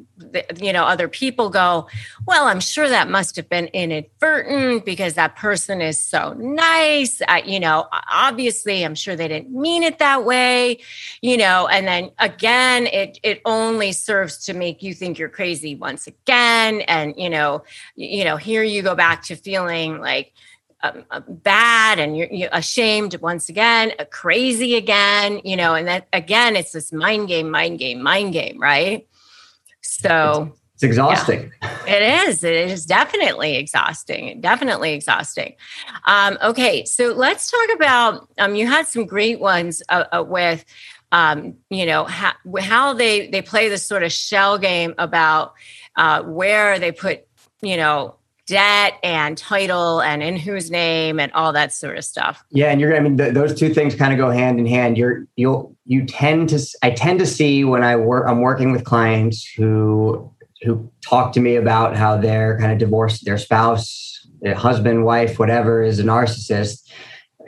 you 0.62 0.72
know 0.72 0.84
other 0.86 1.08
people 1.08 1.50
go 1.50 1.88
well 2.25 2.48
i'm 2.48 2.60
sure 2.60 2.88
that 2.88 3.10
must 3.10 3.36
have 3.36 3.50
been 3.50 3.65
inadvertent 3.67 4.86
because 4.86 5.13
that 5.15 5.36
person 5.36 5.82
is 5.82 6.00
so 6.00 6.34
nice. 6.34 7.22
You 7.46 7.60
know 7.60 7.88
obviously 8.10 8.84
i'm 8.84 8.96
sure 8.96 9.15
they 9.15 9.27
didn't 9.27 9.51
mean 9.51 9.84
it 9.84 10.00
that 10.00 10.24
way 10.25 10.79
you 11.22 11.38
know 11.38 11.67
and 11.67 11.88
then 11.88 12.12
again 12.20 12.88
it 12.88 13.20
it 13.24 13.41
only 13.46 13.91
serves 13.91 14.46
to 14.46 14.53
make 14.53 14.82
you 14.82 14.94
think 14.94 15.20
you're 15.20 15.29
crazy 15.29 15.75
once 15.75 16.08
again. 16.08 16.82
And 16.82 17.13
you 17.17 17.29
know 17.29 17.63
you 17.96 18.24
know 18.24 18.38
here 18.38 18.63
you 18.63 18.82
go 18.82 18.96
back 18.96 19.24
to 19.24 19.36
feeling 19.36 20.00
like 20.00 20.34
um, 20.84 21.03
uh, 21.10 21.22
bad 21.27 22.00
and 22.00 22.15
you're, 22.15 22.27
you're, 22.31 22.50
ashamed 22.51 23.19
once 23.22 23.50
again, 23.50 23.93
uh, 24.00 24.05
crazy 24.12 24.75
again, 24.75 25.41
you 25.43 25.55
know, 25.55 25.74
and 25.74 25.88
that 25.88 26.07
again, 26.13 26.55
it's 26.55 26.72
this 26.72 26.93
mind 26.93 27.27
game, 27.27 27.50
mind 27.50 27.79
game, 27.79 28.01
mind 28.01 28.34
game, 28.34 28.60
right? 28.60 29.07
So 29.81 30.51
it's, 30.51 30.60
it's 30.75 30.84
exhausting. 30.84 31.51
Yeah, 31.62 31.79
it 31.88 32.29
is. 32.29 32.43
It 32.43 32.53
is 32.53 32.86
definitely 32.86 33.55
exhausting. 33.55 34.39
Definitely 34.39 34.93
exhausting. 34.93 35.55
Um, 36.05 36.38
okay, 36.43 36.86
so 36.86 37.13
let's 37.13 37.50
talk 37.50 37.75
about. 37.75 38.29
Um, 38.38 38.55
you 38.55 38.67
had 38.67 38.88
some 38.88 39.05
great 39.05 39.39
ones 39.39 39.81
uh, 39.89 40.03
uh, 40.12 40.24
with, 40.24 40.63
um, 41.12 41.55
you 41.72 41.88
know, 41.88 42.03
how, 42.03 42.34
how 42.60 42.93
they 42.93 43.27
they 43.29 43.41
play 43.41 43.69
this 43.69 43.86
sort 43.86 44.03
of 44.03 44.12
shell 44.12 44.60
game 44.60 44.93
about 45.00 45.53
uh, 45.96 46.22
where 46.22 46.77
they 46.77 46.91
put, 46.91 47.25
you 47.63 47.77
know, 47.77 48.17
debt 48.48 48.94
and 49.04 49.38
title 49.38 50.01
and 50.01 50.24
in 50.24 50.38
whose 50.38 50.72
name 50.72 51.20
and 51.20 51.32
all 51.34 51.54
that 51.54 51.72
sort 51.72 51.98
of 51.98 52.04
stuff. 52.04 52.44
Yeah, 52.50 52.72
and 52.72 52.82
you're 52.82 52.96
I 52.96 53.00
mean 53.00 53.18
th- 53.18 53.34
those 53.34 53.54
two 53.54 53.74
things 53.74 53.94
kind 53.94 54.13
of 54.13 54.18
go 54.18 54.32
hand 54.32 54.60
in 54.60 54.66
hand. 54.66 54.98
You're 54.98 55.27
you'll 55.36 55.75
you 55.86 56.06
tend 56.06 56.50
to 56.50 56.60
I 56.82 56.92
tend 56.92 57.20
to 57.20 57.25
see 57.25 57.63
when 57.63 57.84
I 57.84 57.96
work 57.96 58.27
I'm 58.27 58.42
working 58.42 58.72
with 58.72 58.84
clients 58.84 59.46
who 59.56 60.34
who 60.63 60.89
talk 61.01 61.34
to 61.34 61.39
me 61.39 61.56
about 61.56 61.96
how 61.96 62.18
they're 62.18 62.58
kind 62.58 62.72
of 62.72 62.80
divorced 62.80 63.25
their 63.25 63.38
spouse, 63.38 64.27
their 64.42 64.56
husband, 64.56 65.06
wife, 65.06 65.38
whatever 65.38 65.84
is 65.84 66.00
a 66.00 66.04
narcissist. 66.04 66.89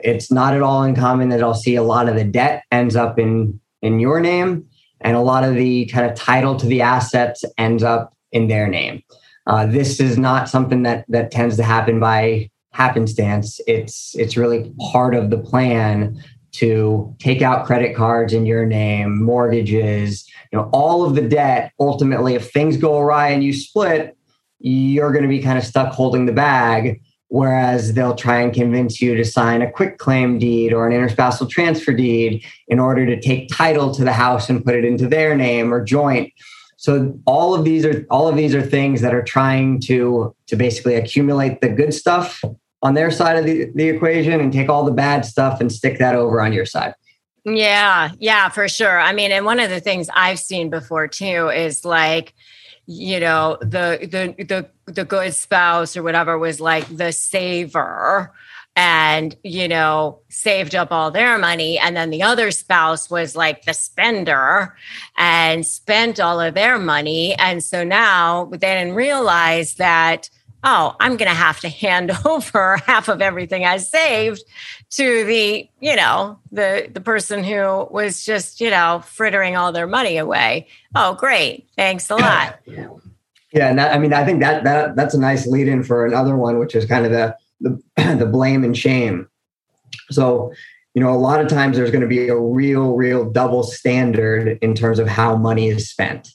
It's 0.03 0.31
not 0.31 0.53
at 0.53 0.61
all 0.61 0.83
uncommon 0.83 1.29
that 1.29 1.41
I'll 1.41 1.55
see 1.55 1.75
a 1.75 1.83
lot 1.83 2.07
of 2.07 2.15
the 2.15 2.23
debt 2.23 2.63
ends 2.71 2.95
up 2.95 3.17
in 3.17 3.59
in 3.81 3.99
your 3.99 4.19
name 4.19 4.67
and 5.01 5.15
a 5.15 5.21
lot 5.21 5.43
of 5.43 5.55
the 5.55 5.85
kind 5.85 6.09
of 6.09 6.15
title 6.15 6.57
to 6.57 6.65
the 6.65 6.81
assets 6.81 7.45
ends 7.57 7.83
up 7.83 8.13
in 8.31 8.47
their 8.47 8.67
name. 8.67 9.01
Uh, 9.49 9.65
this 9.65 9.99
is 9.99 10.15
not 10.15 10.47
something 10.47 10.83
that 10.83 11.03
that 11.09 11.31
tends 11.31 11.57
to 11.57 11.63
happen 11.63 11.99
by 11.99 12.47
happenstance. 12.71 13.59
It's 13.65 14.15
it's 14.15 14.37
really 14.37 14.71
part 14.91 15.15
of 15.15 15.31
the 15.31 15.39
plan 15.39 16.23
to 16.51 17.15
take 17.17 17.41
out 17.41 17.65
credit 17.65 17.95
cards 17.95 18.31
in 18.31 18.45
your 18.45 18.65
name, 18.65 19.23
mortgages, 19.23 20.27
you 20.51 20.59
know, 20.59 20.69
all 20.71 21.03
of 21.03 21.15
the 21.15 21.27
debt. 21.27 21.71
Ultimately, 21.79 22.35
if 22.35 22.51
things 22.51 22.77
go 22.77 22.99
awry 22.99 23.29
and 23.29 23.43
you 23.43 23.53
split, 23.53 24.15
you're 24.59 25.11
going 25.11 25.23
to 25.23 25.29
be 25.29 25.41
kind 25.41 25.57
of 25.57 25.63
stuck 25.63 25.93
holding 25.93 26.27
the 26.27 26.31
bag. 26.31 27.01
Whereas 27.29 27.93
they'll 27.93 28.15
try 28.15 28.41
and 28.41 28.53
convince 28.53 29.01
you 29.01 29.15
to 29.15 29.23
sign 29.23 29.61
a 29.61 29.71
quitclaim 29.71 30.39
deed 30.39 30.73
or 30.73 30.87
an 30.87 30.93
interspousal 30.93 31.49
transfer 31.49 31.93
deed 31.93 32.43
in 32.67 32.79
order 32.79 33.05
to 33.05 33.19
take 33.19 33.49
title 33.49 33.93
to 33.93 34.03
the 34.03 34.13
house 34.13 34.49
and 34.49 34.65
put 34.65 34.75
it 34.75 34.85
into 34.85 35.07
their 35.07 35.35
name 35.35 35.71
or 35.71 35.83
joint. 35.83 36.33
So 36.79 37.19
all 37.25 37.53
of 37.53 37.65
these 37.65 37.83
are 37.83 38.05
all 38.09 38.29
of 38.29 38.37
these 38.37 38.55
are 38.55 38.61
things 38.61 39.01
that 39.01 39.13
are 39.13 39.21
trying 39.21 39.81
to 39.81 40.33
to 40.47 40.55
basically 40.55 40.95
accumulate 40.95 41.59
the 41.59 41.67
good 41.67 41.93
stuff 41.93 42.41
on 42.81 42.93
their 42.93 43.11
side 43.11 43.35
of 43.35 43.43
the, 43.43 43.69
the 43.75 43.89
equation 43.89 44.39
and 44.39 44.53
take 44.53 44.69
all 44.69 44.85
the 44.85 44.93
bad 44.93 45.25
stuff 45.25 45.59
and 45.59 45.69
stick 45.69 45.99
that 45.99 46.15
over 46.15 46.39
on 46.39 46.53
your 46.53 46.65
side. 46.65 46.93
Yeah, 47.43 48.11
yeah, 48.19 48.47
for 48.47 48.69
sure. 48.69 48.97
I 48.97 49.11
mean, 49.11 49.33
and 49.33 49.43
one 49.43 49.59
of 49.59 49.69
the 49.69 49.81
things 49.81 50.09
I've 50.15 50.39
seen 50.39 50.69
before 50.69 51.09
too 51.09 51.49
is 51.49 51.83
like, 51.83 52.33
you 52.85 53.19
know, 53.19 53.57
the 53.59 53.99
the 54.01 54.45
the 54.45 54.69
the 54.89 55.03
good 55.03 55.33
spouse 55.33 55.97
or 55.97 56.03
whatever 56.03 56.39
was 56.39 56.61
like 56.61 56.87
the 56.95 57.11
saver 57.11 58.31
and 58.79 59.35
you 59.43 59.67
know 59.67 60.19
saved 60.29 60.73
up 60.73 60.89
all 60.89 61.11
their 61.11 61.37
money. 61.37 61.77
And 61.77 61.97
then 61.97 62.11
the 62.11 62.23
other 62.23 62.49
spouse 62.49 63.09
was 63.09 63.35
like 63.35 63.65
the 63.65 63.73
spender 63.73 64.73
and 65.17 65.65
spent 65.65 66.17
all 66.21 66.39
of 66.39 66.53
their 66.53 66.79
money. 66.79 67.35
And 67.35 67.61
so 67.61 67.83
now 67.83 68.45
they 68.45 68.57
didn't 68.57 68.95
realize 68.95 69.75
that 69.75 70.29
oh 70.61 70.93
i'm 70.99 71.15
going 71.15 71.29
to 71.29 71.35
have 71.35 71.59
to 71.61 71.69
hand 71.69 72.11
over 72.25 72.75
half 72.85 73.07
of 73.07 73.21
everything 73.21 73.63
i 73.63 73.77
saved 73.77 74.43
to 74.89 75.23
the 75.23 75.69
you 75.79 75.95
know 75.95 76.37
the 76.51 76.89
the 76.91 76.99
person 76.99 77.45
who 77.45 77.87
was 77.91 78.25
just 78.25 78.59
you 78.59 78.69
know 78.69 79.01
frittering 79.05 79.55
all 79.55 79.71
their 79.71 79.87
money 79.87 80.17
away. 80.17 80.67
Oh 80.95 81.13
great. 81.13 81.67
Thanks 81.77 82.09
a 82.09 82.15
lot. 82.15 82.59
Yeah 82.65 83.69
and 83.69 83.79
that, 83.79 83.93
i 83.93 83.97
mean 83.97 84.13
i 84.13 84.23
think 84.23 84.41
that 84.41 84.63
that 84.63 84.95
that's 84.95 85.13
a 85.13 85.19
nice 85.19 85.47
lead 85.47 85.67
in 85.67 85.83
for 85.83 86.05
another 86.05 86.35
one 86.35 86.59
which 86.59 86.75
is 86.75 86.85
kind 86.85 87.05
of 87.05 87.11
the 87.11 87.35
the, 87.59 87.81
the 88.17 88.25
blame 88.25 88.63
and 88.63 88.77
shame. 88.77 89.27
So, 90.11 90.51
you 90.93 91.01
know, 91.01 91.11
a 91.11 91.17
lot 91.17 91.41
of 91.41 91.47
times 91.47 91.77
there's 91.77 91.91
going 91.91 92.01
to 92.01 92.07
be 92.07 92.27
a 92.27 92.37
real, 92.37 92.95
real 92.95 93.29
double 93.29 93.63
standard 93.63 94.57
in 94.61 94.73
terms 94.73 94.99
of 94.99 95.07
how 95.07 95.35
money 95.35 95.69
is 95.69 95.89
spent. 95.89 96.29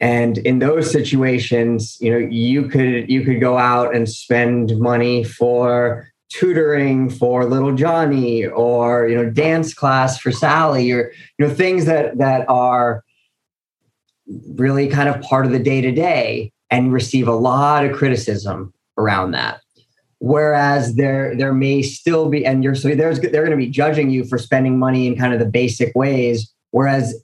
And 0.00 0.38
in 0.38 0.60
those 0.60 0.90
situations, 0.90 1.96
you 2.00 2.10
know, 2.10 2.18
you 2.18 2.68
could 2.68 3.10
you 3.10 3.24
could 3.24 3.40
go 3.40 3.58
out 3.58 3.96
and 3.96 4.08
spend 4.08 4.78
money 4.78 5.24
for 5.24 6.08
tutoring 6.28 7.10
for 7.10 7.44
little 7.44 7.74
Johnny 7.74 8.46
or 8.46 9.08
you 9.08 9.16
know 9.16 9.28
dance 9.28 9.74
class 9.74 10.18
for 10.18 10.30
Sally 10.30 10.92
or 10.92 11.10
you 11.38 11.46
know 11.46 11.52
things 11.52 11.86
that 11.86 12.18
that 12.18 12.48
are 12.48 13.02
really 14.54 14.88
kind 14.88 15.08
of 15.08 15.20
part 15.22 15.46
of 15.46 15.52
the 15.52 15.58
day 15.58 15.80
to 15.80 15.90
day 15.90 16.52
and 16.70 16.92
receive 16.92 17.26
a 17.26 17.34
lot 17.34 17.84
of 17.84 17.96
criticism 17.96 18.74
around 18.98 19.30
that 19.30 19.60
whereas 20.20 20.96
there 20.96 21.36
there 21.36 21.52
may 21.52 21.82
still 21.82 22.28
be 22.28 22.44
and 22.44 22.64
you're 22.64 22.74
so 22.74 22.94
there's 22.94 23.20
they're 23.20 23.44
going 23.44 23.50
to 23.50 23.56
be 23.56 23.68
judging 23.68 24.10
you 24.10 24.24
for 24.24 24.36
spending 24.36 24.78
money 24.78 25.06
in 25.06 25.16
kind 25.16 25.32
of 25.32 25.38
the 25.38 25.46
basic 25.46 25.94
ways 25.94 26.52
whereas 26.72 27.22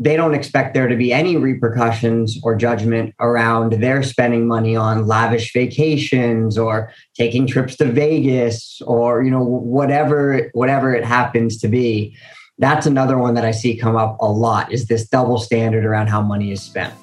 they 0.00 0.16
don't 0.16 0.34
expect 0.34 0.74
there 0.74 0.88
to 0.88 0.96
be 0.96 1.12
any 1.12 1.36
repercussions 1.36 2.36
or 2.42 2.56
judgment 2.56 3.14
around 3.20 3.74
their 3.74 4.02
spending 4.02 4.48
money 4.48 4.74
on 4.74 5.06
lavish 5.06 5.52
vacations 5.52 6.58
or 6.58 6.92
taking 7.14 7.46
trips 7.46 7.76
to 7.76 7.84
Vegas 7.84 8.82
or 8.84 9.22
you 9.22 9.30
know 9.30 9.44
whatever 9.44 10.50
whatever 10.54 10.92
it 10.92 11.04
happens 11.04 11.58
to 11.58 11.68
be 11.68 12.16
that's 12.58 12.86
another 12.86 13.16
one 13.18 13.34
that 13.34 13.44
I 13.44 13.52
see 13.52 13.76
come 13.76 13.94
up 13.94 14.16
a 14.20 14.26
lot 14.26 14.72
is 14.72 14.86
this 14.86 15.08
double 15.08 15.38
standard 15.38 15.84
around 15.84 16.08
how 16.08 16.20
money 16.20 16.50
is 16.50 16.62
spent 16.62 16.94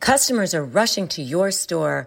Customers 0.00 0.54
are 0.54 0.64
rushing 0.64 1.08
to 1.08 1.22
your 1.22 1.50
store. 1.50 2.06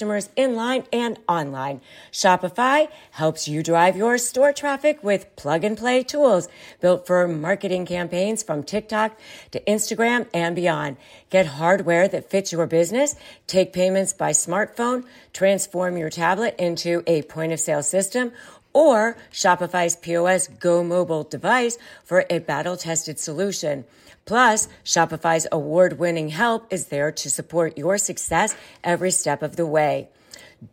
in 0.01 0.55
line 0.55 0.85
and 0.91 1.19
online. 1.27 1.81
Shopify 2.11 2.87
helps 3.11 3.47
you 3.47 3.61
drive 3.61 3.95
your 3.95 4.17
store 4.17 4.53
traffic 4.53 5.03
with 5.03 5.35
plug 5.35 5.63
and 5.63 5.77
play 5.77 6.03
tools 6.03 6.47
built 6.79 7.05
for 7.05 7.27
marketing 7.27 7.85
campaigns 7.85 8.43
from 8.43 8.63
TikTok 8.63 9.19
to 9.51 9.59
Instagram 9.61 10.27
and 10.33 10.55
beyond. 10.55 10.97
Get 11.29 11.45
hardware 11.45 12.07
that 12.07 12.29
fits 12.29 12.51
your 12.51 12.67
business. 12.67 13.15
Take 13.47 13.73
payments 13.73 14.13
by 14.13 14.31
smartphone. 14.31 15.05
Transform 15.33 15.97
your 15.97 16.09
tablet 16.09 16.55
into 16.57 17.03
a 17.07 17.21
point 17.23 17.53
of 17.53 17.59
sale 17.59 17.83
system 17.83 18.31
or 18.73 19.17
Shopify's 19.31 19.95
POS 19.95 20.47
Go 20.47 20.83
mobile 20.83 21.23
device 21.23 21.77
for 22.03 22.25
a 22.29 22.39
battle 22.39 22.77
tested 22.77 23.19
solution. 23.19 23.85
Plus, 24.25 24.67
Shopify's 24.85 25.47
award 25.51 25.99
winning 25.99 26.29
help 26.29 26.71
is 26.71 26.87
there 26.87 27.11
to 27.11 27.29
support 27.29 27.77
your 27.77 27.97
success 27.97 28.55
every 28.83 29.11
step 29.11 29.41
of 29.41 29.55
the 29.55 29.65
way. 29.65 30.09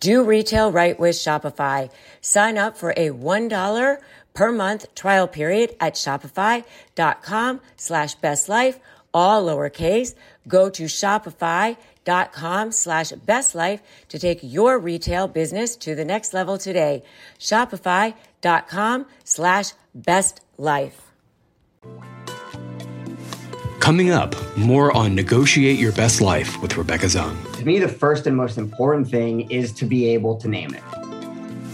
Do 0.00 0.23
retail 0.23 0.71
right 0.71 0.99
with 0.99 1.17
Shopify. 1.17 1.90
Sign 2.21 2.59
up 2.59 2.76
for 2.76 2.90
a 2.90 3.09
$1 3.11 3.99
per 4.35 4.52
month 4.52 4.95
trial 4.95 5.26
period 5.26 5.75
at 5.81 5.95
shopify.com 5.95 7.61
slash 7.76 8.14
best 8.17 8.49
life, 8.49 8.78
all 9.14 9.47
lowercase. 9.47 10.14
Go 10.47 10.69
to 10.71 10.85
shopify.com 12.09 12.73
slash 12.73 13.12
best 13.12 13.55
life 13.55 13.83
to 14.09 14.19
take 14.19 14.41
your 14.43 14.79
retail 14.79 15.29
business 15.29 15.77
to 15.77 15.95
the 15.95 16.05
next 16.05 16.33
level 16.33 16.59
today. 16.59 17.03
Shopify.com 17.38 19.07
slash 19.25 19.73
best 19.95 20.41
life. 20.57 21.03
Coming 23.81 24.11
up, 24.11 24.35
more 24.57 24.95
on 24.95 25.15
Negotiate 25.15 25.79
Your 25.79 25.93
Best 25.93 26.21
Life 26.21 26.61
with 26.61 26.77
Rebecca 26.77 27.07
Zung. 27.07 27.57
To 27.57 27.65
me, 27.65 27.79
the 27.79 27.88
first 27.88 28.27
and 28.27 28.37
most 28.37 28.59
important 28.59 29.09
thing 29.09 29.50
is 29.50 29.73
to 29.75 29.87
be 29.87 30.09
able 30.09 30.37
to 30.37 30.49
name 30.49 30.75
it. 30.75 30.83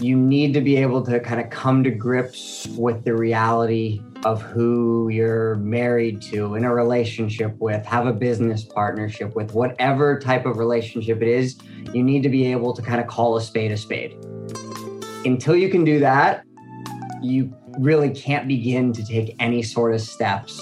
You 0.01 0.15
need 0.15 0.53
to 0.53 0.61
be 0.61 0.77
able 0.77 1.03
to 1.03 1.19
kind 1.19 1.41
of 1.41 1.49
come 1.49 1.83
to 1.83 1.89
grips 1.89 2.67
with 2.77 3.03
the 3.03 3.15
reality 3.15 4.01
of 4.25 4.41
who 4.41 5.07
you're 5.09 5.55
married 5.57 6.19
to, 6.19 6.55
in 6.55 6.65
a 6.65 6.73
relationship 6.73 7.55
with, 7.59 7.85
have 7.85 8.07
a 8.07 8.11
business 8.11 8.63
partnership 8.63 9.35
with, 9.35 9.53
whatever 9.53 10.19
type 10.19 10.47
of 10.47 10.57
relationship 10.57 11.21
it 11.21 11.27
is, 11.27 11.57
you 11.93 12.03
need 12.03 12.23
to 12.23 12.29
be 12.29 12.51
able 12.51 12.73
to 12.73 12.81
kind 12.81 12.99
of 12.99 13.05
call 13.05 13.37
a 13.37 13.41
spade 13.41 13.71
a 13.71 13.77
spade. 13.77 14.17
Until 15.25 15.55
you 15.55 15.69
can 15.69 15.83
do 15.83 15.99
that, 15.99 16.43
you 17.21 17.55
really 17.79 18.09
can't 18.09 18.47
begin 18.47 18.91
to 18.93 19.05
take 19.05 19.35
any 19.39 19.61
sort 19.61 19.93
of 19.93 20.01
steps 20.01 20.59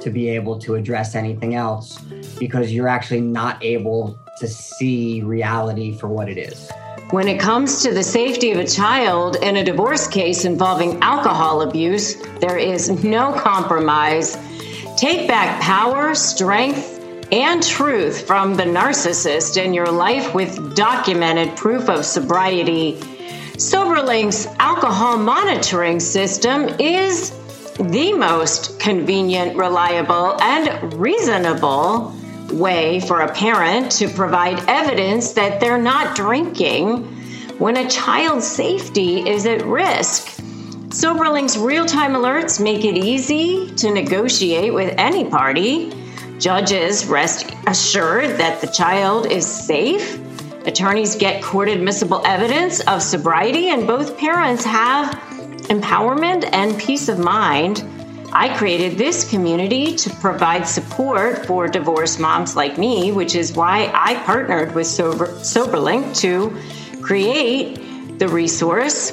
to 0.00 0.10
be 0.10 0.28
able 0.28 0.58
to 0.60 0.74
address 0.74 1.14
anything 1.14 1.54
else 1.54 1.98
because 2.38 2.72
you're 2.72 2.88
actually 2.88 3.20
not 3.20 3.62
able 3.62 4.18
to 4.38 4.48
see 4.48 5.20
reality 5.22 5.96
for 5.96 6.08
what 6.08 6.28
it 6.28 6.38
is. 6.38 6.70
When 7.10 7.28
it 7.28 7.38
comes 7.38 7.82
to 7.82 7.92
the 7.92 8.02
safety 8.02 8.50
of 8.50 8.58
a 8.58 8.66
child 8.66 9.36
in 9.36 9.58
a 9.58 9.64
divorce 9.64 10.08
case 10.08 10.46
involving 10.46 11.00
alcohol 11.02 11.60
abuse, 11.60 12.14
there 12.40 12.56
is 12.56 13.04
no 13.04 13.32
compromise. 13.32 14.36
Take 14.96 15.28
back 15.28 15.60
power, 15.60 16.14
strength, 16.14 17.00
and 17.30 17.62
truth 17.62 18.26
from 18.26 18.54
the 18.54 18.64
narcissist 18.64 19.62
in 19.62 19.74
your 19.74 19.90
life 19.90 20.34
with 20.34 20.74
documented 20.74 21.54
proof 21.56 21.88
of 21.90 22.06
sobriety. 22.06 22.94
SoberLink's 23.56 24.46
alcohol 24.58 25.18
monitoring 25.18 26.00
system 26.00 26.68
is 26.80 27.30
the 27.78 28.14
most 28.14 28.80
convenient, 28.80 29.56
reliable, 29.56 30.40
and 30.40 30.94
reasonable 30.94 32.14
way 32.54 33.00
for 33.00 33.20
a 33.20 33.32
parent 33.32 33.90
to 33.92 34.08
provide 34.08 34.62
evidence 34.68 35.32
that 35.32 35.60
they're 35.60 35.78
not 35.78 36.16
drinking 36.16 37.04
when 37.58 37.76
a 37.76 37.88
child's 37.88 38.46
safety 38.46 39.28
is 39.28 39.46
at 39.46 39.64
risk. 39.64 40.28
SoberLink's 40.88 41.56
real 41.56 41.86
time 41.86 42.12
alerts 42.12 42.62
make 42.62 42.84
it 42.84 42.96
easy 42.96 43.70
to 43.76 43.92
negotiate 43.92 44.72
with 44.72 44.94
any 44.96 45.24
party. 45.24 45.92
Judges 46.38 47.06
rest 47.06 47.52
assured 47.66 48.38
that 48.38 48.60
the 48.60 48.66
child 48.68 49.26
is 49.26 49.46
safe 49.46 50.20
Attorneys 50.66 51.14
get 51.14 51.42
court 51.42 51.68
admissible 51.68 52.22
evidence 52.24 52.80
of 52.80 53.02
sobriety, 53.02 53.68
and 53.68 53.86
both 53.86 54.16
parents 54.16 54.64
have 54.64 55.14
empowerment 55.68 56.48
and 56.52 56.78
peace 56.78 57.08
of 57.10 57.18
mind. 57.18 57.84
I 58.36 58.56
created 58.56 58.98
this 58.98 59.30
community 59.30 59.94
to 59.94 60.10
provide 60.16 60.66
support 60.66 61.46
for 61.46 61.68
divorced 61.68 62.18
moms 62.18 62.56
like 62.56 62.78
me, 62.78 63.12
which 63.12 63.36
is 63.36 63.52
why 63.52 63.92
I 63.94 64.16
partnered 64.24 64.74
with 64.74 64.88
Sober, 64.88 65.28
SoberLink 65.28 66.16
to 66.20 66.52
create 67.00 68.18
the 68.18 68.26
resource 68.26 69.12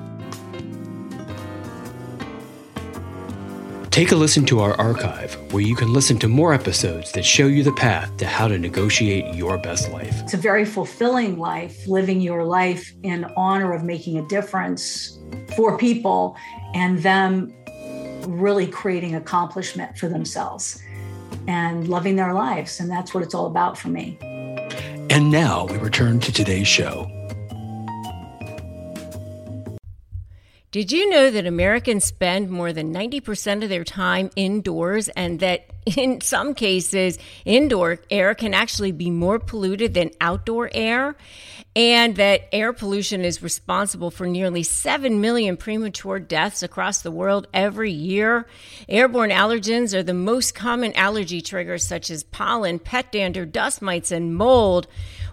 Take 3.97 4.13
a 4.13 4.15
listen 4.15 4.45
to 4.45 4.61
our 4.61 4.79
archive 4.79 5.37
where 5.55 5.63
you 5.63 5.75
can 5.75 5.91
listen 5.91 6.19
to 6.19 6.29
more 6.29 6.53
episodes 6.53 7.13
that 7.13 7.25
show 7.25 7.47
you 7.47 7.63
the 7.63 7.73
path 7.73 8.15
to 8.19 8.27
how 8.27 8.47
to 8.47 8.59
negotiate 8.59 9.35
your 9.35 9.57
best 9.57 9.91
life. 9.91 10.21
It's 10.21 10.35
a 10.35 10.37
very 10.37 10.67
fulfilling 10.67 11.39
life, 11.39 11.87
living 11.87 12.21
your 12.21 12.45
life 12.45 12.93
in 13.05 13.25
honor 13.39 13.73
of 13.73 13.85
making 13.85 14.19
a 14.19 14.29
difference 14.29 15.19
for 15.57 15.79
people 15.79 16.37
and 16.75 16.99
them 16.99 17.55
really 18.27 18.67
creating 18.67 19.15
accomplishment 19.15 19.97
for 19.97 20.11
themselves 20.11 20.79
and 21.49 21.89
loving 21.89 22.17
their 22.17 22.35
lives. 22.35 22.79
And 22.79 22.91
that's 22.91 23.15
what 23.15 23.23
it's 23.23 23.33
all 23.33 23.47
about 23.47 23.79
for 23.79 23.89
me. 23.89 24.19
And 25.09 25.31
now 25.31 25.65
we 25.65 25.79
return 25.79 26.21
to 26.21 26.31
today's 26.31 26.69
show. 26.69 27.11
Did 30.73 30.93
you 30.93 31.09
know 31.09 31.31
that 31.31 31.47
Americans 31.47 32.05
spend 32.05 32.51
more 32.51 32.73
than 32.73 32.93
90% 32.93 33.63
of 33.63 33.69
their 33.69 33.85
time 33.85 34.31
indoors 34.37 35.09
and 35.11 35.41
that 35.41 35.71
in 35.97 36.21
some 36.21 36.55
cases, 36.55 37.19
indoor 37.45 37.99
air 38.11 38.35
can 38.35 38.53
actually 38.53 38.93
be 38.93 39.11
more 39.11 39.39
polluted 39.39 39.95
than 39.95 40.11
outdoor 40.21 40.69
air? 40.73 41.17
and 41.77 42.17
that 42.17 42.49
air 42.53 42.73
pollution 42.73 43.23
is 43.23 43.43
responsible 43.43 44.11
for 44.11 44.27
nearly 44.27 44.63
7 44.63 45.21
million 45.21 45.59
premature 45.59 46.19
deaths 46.19 46.63
across 46.63 47.03
the 47.03 47.11
world 47.11 47.47
every 47.53 47.93
year. 47.93 48.47
Airborne 48.89 49.29
allergens 49.29 49.93
are 49.93 50.03
the 50.03 50.15
most 50.15 50.55
common 50.55 50.95
allergy 50.95 51.43
triggers, 51.43 51.87
such 51.87 52.11
as 52.11 52.23
pollen, 52.23 52.79
pet 52.79 53.13
dander, 53.13 53.45
dust 53.45 53.83
mites, 53.83 54.11
and 54.11 54.35
mold. 54.35 54.87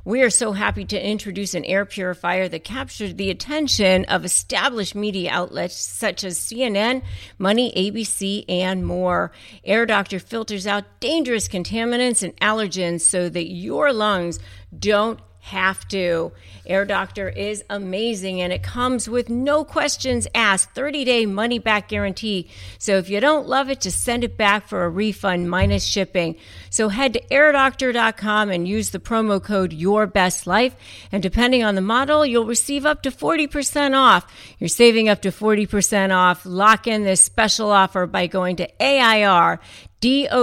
We 0.05 0.21
are 0.21 0.29
so 0.29 0.51
happy 0.51 0.83
to 0.83 1.01
introduce 1.01 1.53
an 1.53 1.63
air 1.63 1.85
purifier 1.85 2.49
that 2.49 2.65
captured 2.65 3.17
the 3.17 3.29
attention 3.29 4.03
of 4.05 4.25
established 4.25 4.95
media 4.95 5.31
outlets 5.31 5.77
such 5.77 6.25
as 6.25 6.37
CNN, 6.37 7.03
Money, 7.37 7.71
ABC, 7.71 8.43
and 8.49 8.85
more. 8.85 9.31
Air 9.63 9.85
Doctor 9.85 10.19
filters 10.19 10.67
out 10.67 10.83
dangerous 10.99 11.47
contaminants 11.47 12.21
and 12.21 12.35
allergens 12.37 12.99
so 12.99 13.29
that 13.29 13.49
your 13.49 13.93
lungs 13.93 14.39
don't 14.77 15.21
have 15.43 15.86
to. 15.89 16.32
Air 16.65 16.86
Doctor 16.86 17.27
is 17.27 17.65
amazing 17.69 18.39
and 18.39 18.53
it 18.53 18.63
comes 18.63 19.10
with 19.10 19.29
no 19.29 19.65
questions 19.65 20.25
asked, 20.34 20.69
30 20.71 21.03
day 21.03 21.25
money 21.25 21.60
back 21.60 21.89
guarantee. 21.89 22.49
So 22.77 22.97
if 22.97 23.10
you 23.10 23.19
don't 23.19 23.45
love 23.45 23.69
it, 23.69 23.82
just 23.82 24.01
send 24.01 24.23
it 24.23 24.38
back 24.38 24.69
for 24.69 24.86
a 24.86 24.89
refund 24.89 25.49
minus 25.49 25.84
shipping. 25.84 26.38
So 26.69 26.88
head 26.88 27.12
to 27.13 27.21
airdoctor.com 27.27 28.51
and 28.51 28.65
use 28.65 28.91
the 28.91 28.99
promo 28.99 29.43
code 29.43 29.73
Your 29.73 30.08
Best 30.08 30.47
Life. 30.47 30.77
And 31.12 31.21
depending 31.21 31.62
on 31.62 31.75
the 31.75 31.82
model, 31.82 32.25
you'll 32.25 32.45
receive 32.45 32.86
up 32.86 33.03
to 33.03 33.12
40% 33.12 33.97
off. 33.97 34.25
You're 34.60 34.69
saving 34.69 35.10
up 35.10 35.21
to 35.23 35.29
40% 35.29 36.15
off. 36.15 36.45
Lock 36.45 36.88
in 36.88 37.03
this 37.03 37.21
special 37.21 37.69
offer 37.69 38.08
by 38.08 38.27
going 38.27 38.56
to 38.56 38.82
AIR 38.82 39.60
D-O-C-T-O-R-P-R-O 40.03 40.35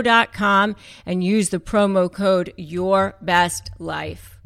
dot 0.00 0.32
com 0.32 0.74
and 1.04 1.22
use 1.22 1.50
the 1.50 1.60
promo 1.60 2.10
code 2.10 2.54
Your 2.56 3.14
Best 3.20 3.70
Life. 3.78 4.40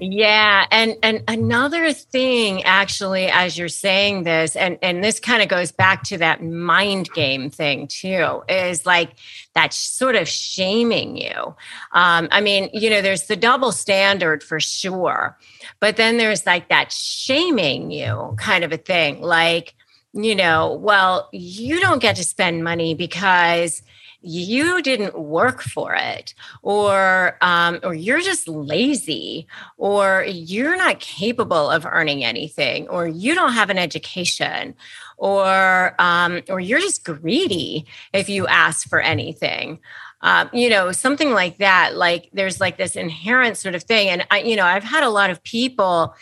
Yeah, 0.00 0.64
and 0.70 0.96
and 1.02 1.22
another 1.28 1.92
thing 1.92 2.62
actually 2.62 3.26
as 3.26 3.58
you're 3.58 3.68
saying 3.68 4.22
this 4.22 4.56
and 4.56 4.78
and 4.80 5.04
this 5.04 5.20
kind 5.20 5.42
of 5.42 5.50
goes 5.50 5.72
back 5.72 6.04
to 6.04 6.16
that 6.16 6.42
mind 6.42 7.10
game 7.12 7.50
thing 7.50 7.86
too 7.86 8.42
is 8.48 8.86
like 8.86 9.10
that 9.54 9.74
sort 9.74 10.16
of 10.16 10.26
shaming 10.26 11.18
you. 11.18 11.54
Um 11.92 12.28
I 12.30 12.40
mean, 12.40 12.70
you 12.72 12.88
know, 12.88 13.02
there's 13.02 13.26
the 13.26 13.36
double 13.36 13.72
standard 13.72 14.42
for 14.42 14.58
sure. 14.58 15.36
But 15.80 15.96
then 15.96 16.16
there's 16.16 16.46
like 16.46 16.70
that 16.70 16.92
shaming 16.92 17.90
you 17.90 18.34
kind 18.38 18.64
of 18.64 18.72
a 18.72 18.78
thing 18.78 19.20
like 19.20 19.74
you 20.12 20.34
know, 20.34 20.74
well, 20.74 21.28
you 21.32 21.80
don't 21.80 22.02
get 22.02 22.16
to 22.16 22.24
spend 22.24 22.64
money 22.64 22.94
because 22.94 23.82
you 24.22 24.82
didn't 24.82 25.18
work 25.18 25.62
for 25.62 25.94
it 25.94 26.34
or 26.62 27.38
um, 27.40 27.80
or 27.82 27.94
you're 27.94 28.20
just 28.20 28.46
lazy 28.48 29.46
or 29.78 30.24
you're 30.28 30.76
not 30.76 31.00
capable 31.00 31.70
of 31.70 31.86
earning 31.86 32.22
anything 32.22 32.86
or 32.88 33.06
you 33.06 33.34
don't 33.34 33.54
have 33.54 33.70
an 33.70 33.78
education 33.78 34.74
or 35.16 35.94
um, 35.98 36.42
or 36.48 36.60
you're 36.60 36.80
just 36.80 37.04
greedy 37.04 37.86
if 38.12 38.28
you 38.28 38.46
ask 38.46 38.88
for 38.88 39.00
anything 39.00 39.78
um, 40.22 40.50
you 40.52 40.68
know 40.68 40.92
something 40.92 41.32
like 41.32 41.58
that 41.58 41.96
like 41.96 42.28
there's 42.32 42.60
like 42.60 42.76
this 42.76 42.96
inherent 42.96 43.56
sort 43.56 43.74
of 43.74 43.82
thing. 43.82 44.08
And 44.08 44.26
i 44.30 44.40
you 44.40 44.56
know 44.56 44.64
i've 44.64 44.84
had 44.84 45.02
a 45.02 45.10
lot 45.10 45.30
of 45.30 45.42
people 45.42 46.14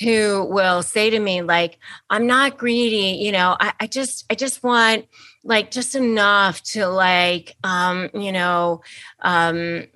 who 0.00 0.46
will 0.50 0.82
say 0.82 1.10
to 1.10 1.18
me 1.18 1.42
like 1.42 1.78
i'm 2.10 2.26
not 2.26 2.58
greedy 2.58 3.18
you 3.22 3.32
know 3.32 3.56
i, 3.60 3.72
I 3.80 3.86
just 3.86 4.24
i 4.30 4.34
just 4.34 4.62
want 4.62 5.06
like 5.44 5.70
just 5.70 5.94
enough 5.94 6.62
to 6.62 6.86
like 6.88 7.56
um 7.62 8.10
you 8.14 8.32
know 8.32 8.82
um 9.20 9.86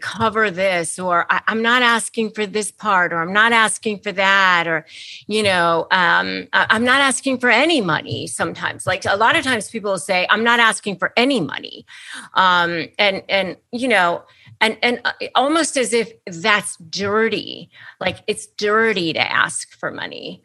cover 0.00 0.50
this 0.50 0.98
or 0.98 1.26
I, 1.30 1.42
am 1.48 1.62
not 1.62 1.82
asking 1.82 2.30
for 2.30 2.46
this 2.46 2.70
part 2.70 3.12
or 3.12 3.20
i'm 3.20 3.32
not 3.32 3.52
asking 3.52 4.00
for 4.00 4.12
that 4.12 4.66
or 4.66 4.86
you 5.26 5.42
know 5.42 5.86
um, 5.90 6.48
I, 6.52 6.66
i'm 6.70 6.84
not 6.84 7.00
asking 7.00 7.38
for 7.38 7.50
any 7.50 7.80
money 7.80 8.26
sometimes. 8.26 8.86
Like 8.86 9.04
a 9.04 9.16
lot 9.16 9.36
of 9.36 9.44
times 9.44 9.70
people 9.70 9.92
will 9.92 9.98
say 9.98 10.26
i'm 10.30 10.44
not 10.44 10.60
asking 10.60 10.96
for 10.96 11.12
any 11.16 11.40
money. 11.40 11.86
Um, 12.34 12.88
and 12.98 13.22
and 13.28 13.56
you 13.72 13.88
know 13.88 14.22
and 14.60 14.78
and 14.82 15.00
uh, 15.04 15.12
almost 15.34 15.76
as 15.76 15.92
if 15.92 16.12
that's 16.26 16.76
dirty. 16.76 17.70
Like 18.00 18.18
it's 18.26 18.46
dirty 18.46 19.12
to 19.12 19.32
ask 19.32 19.72
for 19.72 19.90
money. 19.90 20.42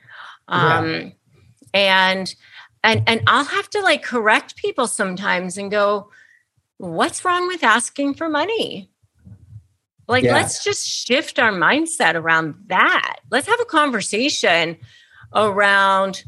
Um, 0.47 0.89
yeah. 0.89 1.09
and 1.73 2.35
and 2.83 3.03
and 3.07 3.21
i'll 3.27 3.43
have 3.43 3.69
to 3.69 3.81
like 3.81 4.01
correct 4.01 4.55
people 4.55 4.87
sometimes 4.87 5.57
and 5.57 5.69
go 5.69 6.09
what's 6.77 7.23
wrong 7.23 7.45
with 7.47 7.63
asking 7.63 8.13
for 8.13 8.29
money 8.29 8.89
like, 10.09 10.23
yeah. 10.23 10.33
let's 10.33 10.63
just 10.63 10.87
shift 10.87 11.37
our 11.37 11.51
mindset 11.51 12.15
around 12.15 12.55
that. 12.67 13.17
Let's 13.29 13.47
have 13.47 13.59
a 13.61 13.65
conversation 13.65 14.77
around 15.33 16.23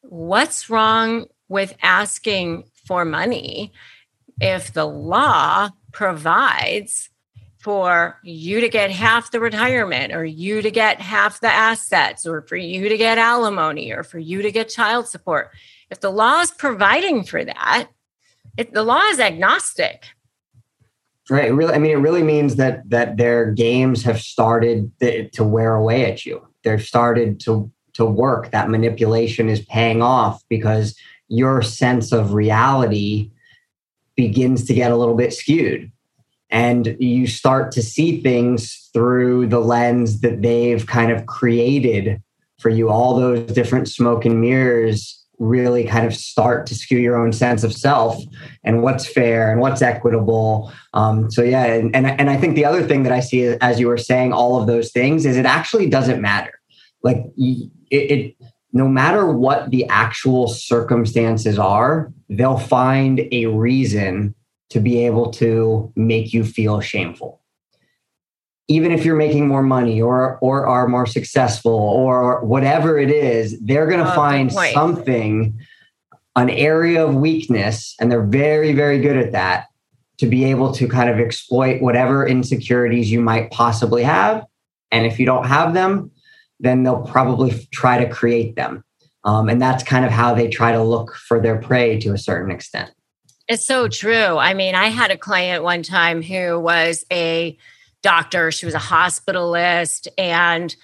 what's 0.00 0.70
wrong 0.70 1.26
with 1.48 1.76
asking 1.82 2.64
for 2.86 3.04
money 3.04 3.72
if 4.40 4.72
the 4.72 4.86
law 4.86 5.68
provides 5.92 7.10
for 7.58 8.18
you 8.22 8.62
to 8.62 8.68
get 8.70 8.90
half 8.90 9.30
the 9.30 9.40
retirement 9.40 10.14
or 10.14 10.24
you 10.24 10.62
to 10.62 10.70
get 10.70 11.00
half 11.00 11.40
the 11.40 11.52
assets 11.52 12.24
or 12.24 12.42
for 12.42 12.56
you 12.56 12.88
to 12.88 12.96
get 12.96 13.18
alimony 13.18 13.92
or 13.92 14.04
for 14.04 14.18
you 14.18 14.40
to 14.40 14.50
get 14.50 14.70
child 14.70 15.06
support. 15.06 15.50
If 15.90 16.00
the 16.00 16.10
law 16.10 16.40
is 16.40 16.50
providing 16.50 17.24
for 17.24 17.44
that, 17.44 17.88
if 18.56 18.72
the 18.72 18.84
law 18.84 19.02
is 19.08 19.20
agnostic. 19.20 20.06
Right. 21.30 21.52
Really, 21.52 21.74
I 21.74 21.78
mean, 21.78 21.90
it 21.90 22.00
really 22.00 22.22
means 22.22 22.56
that 22.56 22.88
that 22.88 23.18
their 23.18 23.52
games 23.52 24.02
have 24.04 24.18
started 24.20 24.90
to 25.00 25.44
wear 25.44 25.74
away 25.74 26.10
at 26.10 26.24
you. 26.24 26.46
They've 26.64 26.82
started 26.82 27.38
to 27.40 27.70
to 27.94 28.06
work. 28.06 28.50
That 28.50 28.70
manipulation 28.70 29.48
is 29.50 29.60
paying 29.66 30.00
off 30.00 30.42
because 30.48 30.94
your 31.28 31.60
sense 31.60 32.12
of 32.12 32.32
reality 32.32 33.30
begins 34.16 34.64
to 34.64 34.74
get 34.74 34.90
a 34.90 34.96
little 34.96 35.14
bit 35.14 35.34
skewed, 35.34 35.92
and 36.48 36.96
you 36.98 37.26
start 37.26 37.72
to 37.72 37.82
see 37.82 38.22
things 38.22 38.88
through 38.94 39.48
the 39.48 39.60
lens 39.60 40.22
that 40.22 40.40
they've 40.40 40.86
kind 40.86 41.12
of 41.12 41.26
created 41.26 42.22
for 42.58 42.70
you. 42.70 42.88
All 42.88 43.14
those 43.16 43.52
different 43.52 43.88
smoke 43.88 44.24
and 44.24 44.40
mirrors 44.40 45.22
really 45.38 45.84
kind 45.84 46.06
of 46.06 46.14
start 46.14 46.66
to 46.66 46.74
skew 46.74 46.98
your 46.98 47.16
own 47.16 47.32
sense 47.32 47.62
of 47.64 47.72
self 47.72 48.22
and 48.64 48.82
what's 48.82 49.06
fair 49.06 49.50
and 49.52 49.60
what's 49.60 49.82
equitable. 49.82 50.72
Um, 50.94 51.30
so 51.30 51.42
yeah, 51.42 51.64
and, 51.64 51.94
and 51.94 52.06
and 52.06 52.30
I 52.30 52.36
think 52.36 52.54
the 52.54 52.64
other 52.64 52.86
thing 52.86 53.02
that 53.04 53.12
I 53.12 53.20
see 53.20 53.44
as 53.60 53.78
you 53.78 53.88
were 53.88 53.98
saying 53.98 54.32
all 54.32 54.60
of 54.60 54.66
those 54.66 54.90
things 54.90 55.26
is 55.26 55.36
it 55.36 55.46
actually 55.46 55.88
doesn't 55.88 56.20
matter. 56.20 56.52
Like 57.02 57.24
it, 57.36 57.70
it 57.90 58.36
no 58.72 58.88
matter 58.88 59.26
what 59.30 59.70
the 59.70 59.86
actual 59.86 60.48
circumstances 60.48 61.58
are, 61.58 62.12
they'll 62.28 62.58
find 62.58 63.26
a 63.32 63.46
reason 63.46 64.34
to 64.70 64.80
be 64.80 65.06
able 65.06 65.30
to 65.30 65.90
make 65.96 66.32
you 66.32 66.44
feel 66.44 66.80
shameful 66.80 67.37
even 68.68 68.92
if 68.92 69.04
you're 69.04 69.16
making 69.16 69.48
more 69.48 69.62
money 69.62 70.00
or 70.00 70.38
or 70.40 70.66
are 70.66 70.86
more 70.86 71.06
successful 71.06 71.72
or 71.72 72.44
whatever 72.44 72.98
it 72.98 73.10
is 73.10 73.58
they're 73.60 73.86
going 73.86 74.04
to 74.04 74.10
oh, 74.10 74.14
find 74.14 74.52
something 74.52 75.58
an 76.36 76.50
area 76.50 77.04
of 77.04 77.14
weakness 77.14 77.96
and 78.00 78.12
they're 78.12 78.26
very 78.26 78.72
very 78.72 79.00
good 79.00 79.16
at 79.16 79.32
that 79.32 79.66
to 80.18 80.26
be 80.26 80.44
able 80.44 80.72
to 80.72 80.86
kind 80.88 81.08
of 81.08 81.18
exploit 81.18 81.80
whatever 81.80 82.26
insecurities 82.26 83.10
you 83.10 83.20
might 83.20 83.50
possibly 83.52 84.02
have. 84.02 84.44
And 84.90 85.06
if 85.06 85.18
you 85.18 85.26
don't 85.26 85.46
have 85.46 85.74
them 85.74 86.10
then 86.60 86.82
they'll 86.82 87.02
probably 87.02 87.52
try 87.70 88.02
to 88.04 88.10
create 88.10 88.56
them. 88.56 88.82
Um, 89.22 89.48
and 89.48 89.62
that's 89.62 89.84
kind 89.84 90.04
of 90.04 90.10
how 90.10 90.34
they 90.34 90.48
try 90.48 90.72
to 90.72 90.82
look 90.82 91.14
for 91.14 91.40
their 91.40 91.56
prey 91.56 92.00
to 92.00 92.12
a 92.12 92.18
certain 92.18 92.50
extent. 92.50 92.90
It's 93.46 93.64
so 93.64 93.88
true. 93.88 94.36
I 94.38 94.54
mean 94.54 94.74
i 94.74 94.88
had 94.88 95.10
a 95.10 95.16
client 95.16 95.62
one 95.62 95.82
time 95.82 96.22
who 96.22 96.58
was 96.58 97.04
a 97.12 97.56
doctor. 98.02 98.50
She 98.50 98.66
was 98.66 98.74
a 98.74 98.78
hospitalist. 98.78 100.08
And 100.16 100.74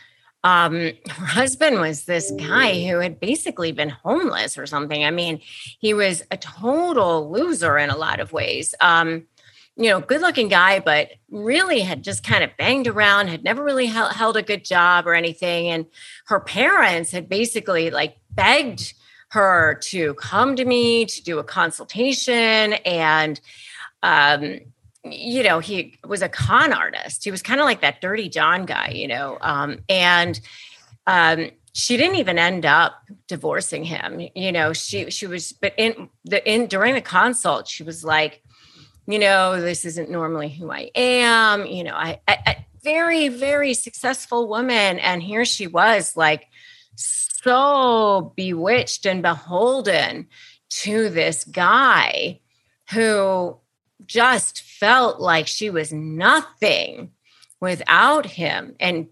um, 0.42 0.74
her 0.74 1.26
husband 1.26 1.80
was 1.80 2.04
this 2.04 2.30
guy 2.32 2.86
who 2.86 2.98
had 2.98 3.18
basically 3.18 3.72
been 3.72 3.88
homeless 3.88 4.58
or 4.58 4.66
something. 4.66 5.04
I 5.04 5.10
mean, 5.10 5.40
he 5.78 5.94
was 5.94 6.22
a 6.30 6.36
total 6.36 7.30
loser 7.30 7.78
in 7.78 7.90
a 7.90 7.96
lot 7.96 8.20
of 8.20 8.32
ways. 8.32 8.74
Um, 8.80 9.24
you 9.76 9.88
know, 9.88 10.00
good 10.00 10.20
looking 10.20 10.48
guy, 10.48 10.78
but 10.78 11.12
really 11.30 11.80
had 11.80 12.04
just 12.04 12.22
kind 12.22 12.44
of 12.44 12.56
banged 12.56 12.86
around, 12.86 13.28
had 13.28 13.42
never 13.42 13.64
really 13.64 13.86
held, 13.86 14.12
held 14.12 14.36
a 14.36 14.42
good 14.42 14.64
job 14.64 15.06
or 15.06 15.14
anything. 15.14 15.68
And 15.68 15.86
her 16.26 16.38
parents 16.38 17.10
had 17.10 17.28
basically 17.28 17.90
like 17.90 18.16
begged 18.30 18.94
her 19.30 19.80
to 19.82 20.14
come 20.14 20.54
to 20.54 20.64
me 20.64 21.06
to 21.06 21.22
do 21.24 21.38
a 21.38 21.44
consultation 21.44 22.74
and 22.84 23.40
um, 24.04 24.60
you 25.04 25.42
know, 25.42 25.58
he 25.58 25.98
was 26.06 26.22
a 26.22 26.28
con 26.28 26.72
artist. 26.72 27.24
He 27.24 27.30
was 27.30 27.42
kind 27.42 27.60
of 27.60 27.64
like 27.64 27.80
that 27.82 28.00
dirty 28.00 28.28
John 28.28 28.64
guy, 28.64 28.88
you 28.88 29.06
know. 29.06 29.38
Um, 29.40 29.80
and 29.88 30.40
um, 31.06 31.50
she 31.72 31.96
didn't 31.96 32.16
even 32.16 32.38
end 32.38 32.64
up 32.64 32.94
divorcing 33.28 33.84
him. 33.84 34.28
You 34.34 34.52
know, 34.52 34.72
she 34.72 35.10
she 35.10 35.26
was, 35.26 35.52
but 35.52 35.74
in 35.76 36.08
the 36.24 36.46
in 36.50 36.66
during 36.66 36.94
the 36.94 37.00
consult, 37.00 37.68
she 37.68 37.82
was 37.82 38.04
like, 38.04 38.42
you 39.06 39.18
know, 39.18 39.60
this 39.60 39.84
isn't 39.84 40.10
normally 40.10 40.48
who 40.48 40.70
I 40.70 40.90
am. 40.94 41.66
You 41.66 41.84
know, 41.84 41.94
I, 41.94 42.20
I, 42.26 42.38
I 42.46 42.66
very 42.82 43.28
very 43.28 43.74
successful 43.74 44.48
woman, 44.48 44.98
and 44.98 45.22
here 45.22 45.44
she 45.44 45.66
was 45.66 46.16
like 46.16 46.46
so 46.96 48.32
bewitched 48.36 49.04
and 49.04 49.20
beholden 49.20 50.28
to 50.70 51.08
this 51.10 51.44
guy 51.44 52.40
who 52.90 53.58
just 54.06 54.62
felt 54.62 55.20
like 55.20 55.46
she 55.46 55.70
was 55.70 55.92
nothing 55.92 57.10
without 57.60 58.26
him 58.26 58.76
and 58.78 59.08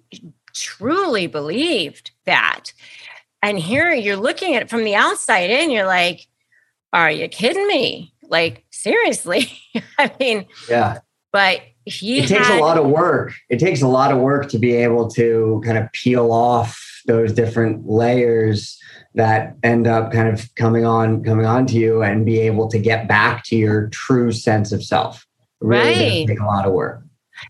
truly 0.55 1.27
believed 1.27 2.11
that. 2.27 2.73
And 3.43 3.59
here 3.59 3.93
you're 3.93 4.17
looking 4.17 4.55
at 4.55 4.63
it 4.63 4.71
from 4.71 4.85
the 4.85 4.95
outside 4.95 5.51
in, 5.51 5.71
you're 5.71 5.87
like, 5.87 6.27
are 6.93 7.11
you 7.11 7.29
kidding 7.29 7.67
me? 7.67 8.13
Like, 8.23 8.65
seriously? 8.71 9.51
I 9.99 10.13
mean, 10.21 10.47
yeah. 10.69 10.99
but 11.33 11.63
he 11.85 12.21
it 12.21 12.29
takes 12.29 12.47
had, 12.47 12.59
a 12.59 12.63
lot 12.63 12.79
of 12.79 12.87
work. 12.87 13.33
It 13.49 13.59
takes 13.59 13.83
a 13.83 13.89
lot 13.89 14.13
of 14.13 14.19
work 14.19 14.49
to 14.51 14.59
be 14.59 14.75
able 14.75 15.09
to 15.11 15.61
kind 15.65 15.79
of 15.79 15.91
peel 15.93 16.31
off 16.31 16.81
those 17.07 17.33
different 17.33 17.89
layers 17.89 18.79
that 19.15 19.57
end 19.63 19.87
up 19.87 20.13
kind 20.13 20.29
of 20.29 20.55
coming 20.55 20.85
on 20.85 21.23
coming 21.23 21.47
on 21.47 21.67
to 21.67 21.75
you 21.77 22.03
and 22.03 22.25
be 22.25 22.39
able 22.41 22.69
to 22.69 22.79
get 22.79 23.07
back 23.09 23.45
to 23.45 23.57
your 23.57 23.89
true 23.89 24.33
sense 24.33 24.73
of 24.73 24.83
self. 24.83 25.27
Really 25.61 25.93
Right. 26.21 26.29
take 26.29 26.41
a 26.41 26.45
lot 26.45 26.67
of 26.67 26.73
work. 26.73 27.03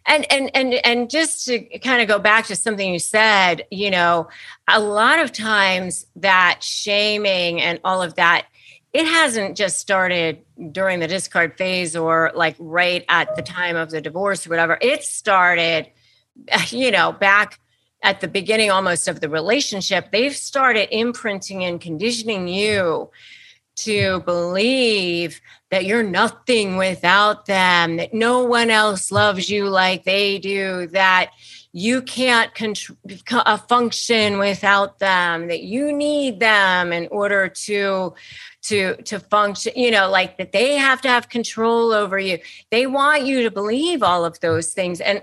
and 0.06 0.30
and 0.30 0.50
and 0.54 0.74
and 0.84 1.10
just 1.10 1.46
to 1.46 1.58
kind 1.78 2.02
of 2.02 2.08
go 2.08 2.18
back 2.18 2.46
to 2.46 2.56
something 2.56 2.92
you 2.92 2.98
said 2.98 3.64
you 3.70 3.90
know 3.90 4.28
a 4.68 4.80
lot 4.80 5.18
of 5.18 5.32
times 5.32 6.06
that 6.16 6.58
shaming 6.62 7.60
and 7.60 7.80
all 7.84 8.02
of 8.02 8.14
that 8.14 8.46
it 8.92 9.06
hasn't 9.06 9.56
just 9.56 9.78
started 9.78 10.38
during 10.70 11.00
the 11.00 11.08
discard 11.08 11.56
phase 11.56 11.96
or 11.96 12.30
like 12.34 12.54
right 12.58 13.04
at 13.08 13.34
the 13.36 13.42
time 13.42 13.76
of 13.76 13.90
the 13.90 14.00
divorce 14.00 14.46
or 14.46 14.50
whatever 14.50 14.78
it 14.80 15.02
started 15.02 15.88
you 16.68 16.90
know 16.90 17.12
back 17.12 17.58
at 18.02 18.20
the 18.20 18.28
beginning 18.28 18.70
almost 18.70 19.08
of 19.08 19.20
the 19.20 19.28
relationship 19.28 20.10
they've 20.10 20.36
started 20.36 20.88
imprinting 20.96 21.64
and 21.64 21.80
conditioning 21.80 22.48
you 22.48 23.10
to 23.74 24.20
believe 24.20 25.40
that 25.70 25.86
you're 25.86 26.02
nothing 26.02 26.76
without 26.76 27.46
them, 27.46 27.96
that 27.96 28.12
no 28.12 28.44
one 28.44 28.68
else 28.68 29.10
loves 29.10 29.48
you 29.48 29.68
like 29.68 30.04
they 30.04 30.38
do, 30.38 30.86
that 30.88 31.30
you 31.72 32.02
can't 32.02 32.54
contr- 32.54 32.94
uh, 33.32 33.56
function 33.56 34.38
without 34.38 34.98
them, 34.98 35.48
that 35.48 35.62
you 35.62 35.90
need 35.90 36.38
them 36.40 36.92
in 36.92 37.08
order 37.10 37.48
to 37.48 38.12
to 38.60 38.94
to 39.02 39.18
function 39.18 39.72
you 39.74 39.90
know 39.90 40.08
like 40.08 40.38
that 40.38 40.52
they 40.52 40.76
have 40.76 41.00
to 41.00 41.08
have 41.08 41.28
control 41.30 41.92
over 41.92 42.18
you. 42.18 42.38
They 42.70 42.86
want 42.86 43.24
you 43.24 43.42
to 43.42 43.50
believe 43.50 44.02
all 44.02 44.24
of 44.24 44.38
those 44.40 44.72
things. 44.74 45.00
And 45.00 45.22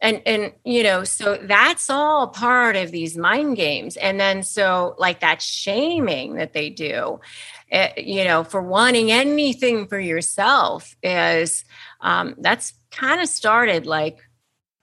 and 0.00 0.22
and 0.26 0.52
you 0.64 0.82
know 0.82 1.04
so 1.04 1.38
that's 1.42 1.90
all 1.90 2.28
part 2.28 2.76
of 2.76 2.90
these 2.90 3.16
mind 3.16 3.56
games. 3.56 3.96
And 3.96 4.18
then 4.18 4.42
so 4.42 4.94
like 4.98 5.20
that 5.20 5.42
shaming 5.42 6.34
that 6.34 6.52
they 6.52 6.70
do 6.70 7.20
eh, 7.70 7.92
you 7.96 8.24
know 8.24 8.44
for 8.44 8.62
wanting 8.62 9.10
anything 9.10 9.86
for 9.86 9.98
yourself 9.98 10.96
is 11.02 11.64
um, 12.00 12.34
that's 12.38 12.74
kind 12.90 13.20
of 13.20 13.28
started 13.28 13.84
like 13.84 14.18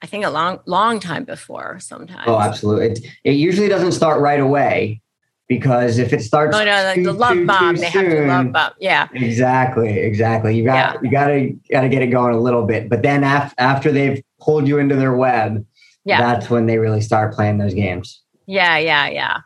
i 0.02 0.06
think 0.06 0.24
a 0.26 0.30
long 0.30 0.60
long 0.66 1.00
time 1.00 1.24
before 1.24 1.80
sometimes. 1.80 2.28
Oh, 2.28 2.40
absolutely. 2.40 2.88
It, 2.88 3.00
it 3.24 3.34
usually 3.34 3.70
doesn't 3.70 3.94
start 3.94 4.22
right 4.22 4.40
away 4.40 5.02
because 5.48 5.98
if 6.00 6.12
it 6.14 6.22
starts, 6.22 6.56
oh 6.58 6.64
no 6.66 6.72
like 6.84 6.96
too, 6.96 7.04
the 7.04 7.14
love 7.14 7.34
too, 7.34 7.46
bomb 7.46 7.76
too 7.76 7.82
they 7.82 7.90
have 7.90 8.06
to 8.06 8.28
love 8.28 8.44
soon- 8.46 8.52
bomb 8.52 8.72
yeah 8.80 9.08
Exactly, 9.14 10.00
exactly. 10.00 10.56
You 10.58 10.64
got 10.66 11.04
you 11.04 11.12
got 11.12 11.28
to 11.28 11.52
got 11.72 11.82
to 11.82 11.90
get 11.90 12.02
it 12.02 12.08
going 12.08 12.34
a 12.34 12.40
little 12.40 12.66
bit, 12.66 12.90
but 12.90 13.02
then 13.04 13.24
af- 13.24 13.54
after 13.58 13.92
they've 13.92 14.22
pulled 14.40 14.68
you 14.68 14.78
into 14.80 14.96
their 14.96 15.16
web, 15.16 15.66
Yeah. 16.04 16.20
that's 16.22 16.50
when 16.50 16.66
they 16.66 16.78
really 16.78 17.02
start 17.02 17.34
playing 17.34 17.58
those 17.58 17.74
games. 17.74 18.22
Yeah, 18.48 18.78
yeah, 18.78 19.08
yeah. 19.10 19.38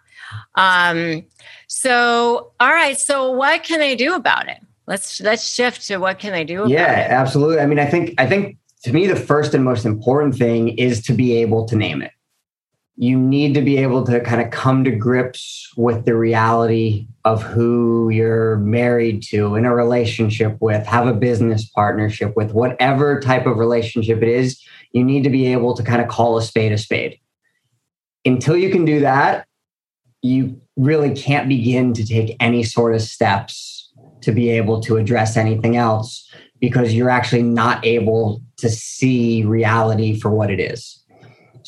Um, 0.56 1.26
so 1.68 2.52
all 2.60 2.70
right, 2.72 2.98
so 2.98 3.32
what 3.32 3.64
can 3.64 3.80
they 3.80 3.96
do 3.96 4.16
about 4.16 4.48
it? 4.50 4.58
Let's 4.88 5.22
let's 5.22 5.48
shift 5.54 5.86
to 5.88 5.98
what 5.98 6.20
can 6.20 6.32
they 6.34 6.44
do 6.44 6.60
about 6.62 6.70
Yeah, 6.72 7.06
it. 7.06 7.12
absolutely. 7.12 7.60
I 7.60 7.66
mean, 7.66 7.80
I 7.80 7.86
think 7.86 8.14
I 8.18 8.26
think 8.26 8.58
to 8.84 8.92
me 8.94 9.08
the 9.08 9.16
first 9.16 9.54
and 9.54 9.64
most 9.64 9.86
important 9.86 10.36
thing 10.36 10.70
is 10.70 11.02
to 11.04 11.14
be 11.14 11.36
able 11.38 11.66
to 11.66 11.76
name 11.76 12.02
it. 12.02 12.12
You 13.02 13.18
need 13.18 13.54
to 13.54 13.62
be 13.62 13.78
able 13.78 14.06
to 14.08 14.20
kind 14.20 14.42
of 14.42 14.52
come 14.52 14.84
to 14.84 14.92
grips 14.92 15.72
with 15.78 16.04
the 16.04 16.18
reality 16.18 17.08
of 17.24 17.42
who 17.42 18.10
you're 18.10 18.58
married 18.58 19.24
to, 19.30 19.56
in 19.56 19.64
a 19.64 19.74
relationship 19.74 20.58
with, 20.60 20.86
have 20.86 21.08
a 21.08 21.14
business 21.14 21.66
partnership 21.66 22.36
with, 22.36 22.52
whatever 22.52 23.22
type 23.22 23.46
of 23.46 23.58
relationship 23.58 24.22
it 24.22 24.28
is. 24.28 24.62
You 24.92 25.06
need 25.06 25.24
to 25.24 25.30
be 25.30 25.48
able 25.48 25.76
to 25.76 25.84
kind 25.84 26.02
of 26.02 26.10
call 26.10 26.38
a 26.38 26.42
spade 26.42 26.74
a 26.74 26.78
spade. 26.78 27.18
Until 28.26 28.58
you 28.58 28.70
can 28.70 28.84
do 28.84 29.00
that, 29.00 29.48
you 30.22 30.60
really 30.76 31.16
can't 31.16 31.48
begin 31.48 31.94
to 31.94 32.06
take 32.06 32.36
any 32.42 32.64
sort 32.64 32.94
of 32.96 33.02
steps 33.02 33.94
to 34.24 34.34
be 34.34 34.50
able 34.50 34.82
to 34.82 34.98
address 34.98 35.38
anything 35.38 35.78
else 35.78 36.30
because 36.60 36.94
you're 36.94 37.10
actually 37.10 37.44
not 37.44 37.86
able 37.86 38.42
to 38.58 38.70
see 38.70 39.46
reality 39.46 40.20
for 40.20 40.32
what 40.32 40.52
it 40.52 40.60
is. 40.60 41.02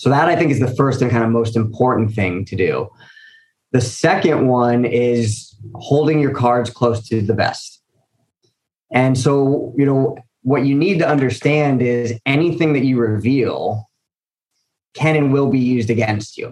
So, 0.02 0.10
that 0.10 0.28
I 0.28 0.36
think 0.36 0.50
is 0.50 0.60
the 0.60 0.76
first 0.76 1.00
and 1.04 1.12
kind 1.12 1.24
of 1.24 1.30
most 1.30 1.56
important 1.56 2.16
thing 2.16 2.44
to 2.46 2.56
do. 2.56 2.90
The 3.72 3.82
second 3.82 4.48
one 4.48 4.84
is 4.84 5.56
holding 5.76 6.20
your 6.20 6.34
cards 6.34 6.72
close 6.72 7.08
to 7.10 7.22
the 7.22 7.36
vest. 7.36 7.84
And 8.92 9.16
so, 9.16 9.76
you 9.78 9.86
know, 9.86 10.18
what 10.42 10.66
you 10.66 10.74
need 10.74 10.98
to 11.00 11.08
understand 11.08 11.84
is 11.84 12.20
anything 12.26 12.74
that 12.74 12.84
you 12.84 12.98
reveal 12.98 13.88
can 14.96 15.16
and 15.16 15.32
will 15.32 15.52
be 15.52 15.60
used 15.60 15.92
against 15.92 16.36
you. 16.36 16.52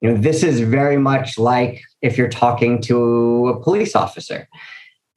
You 0.00 0.10
know, 0.10 0.16
this 0.16 0.42
is 0.42 0.58
very 0.58 0.96
much 0.96 1.38
like 1.38 1.82
if 2.00 2.18
you're 2.18 2.28
talking 2.28 2.82
to 2.82 3.46
a 3.46 3.62
police 3.62 3.94
officer 3.94 4.48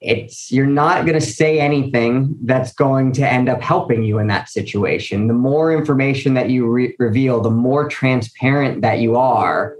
it's 0.05 0.51
you're 0.51 0.65
not 0.65 1.05
going 1.05 1.19
to 1.19 1.25
say 1.25 1.59
anything 1.59 2.35
that's 2.43 2.73
going 2.73 3.11
to 3.13 3.27
end 3.27 3.49
up 3.49 3.61
helping 3.61 4.03
you 4.03 4.19
in 4.19 4.27
that 4.27 4.49
situation. 4.49 5.27
The 5.27 5.33
more 5.33 5.75
information 5.75 6.35
that 6.35 6.49
you 6.49 6.67
re- 6.67 6.95
reveal 6.99 7.41
the 7.41 7.49
more 7.49 7.89
transparent 7.89 8.81
that 8.81 8.99
you 8.99 9.15
are 9.17 9.75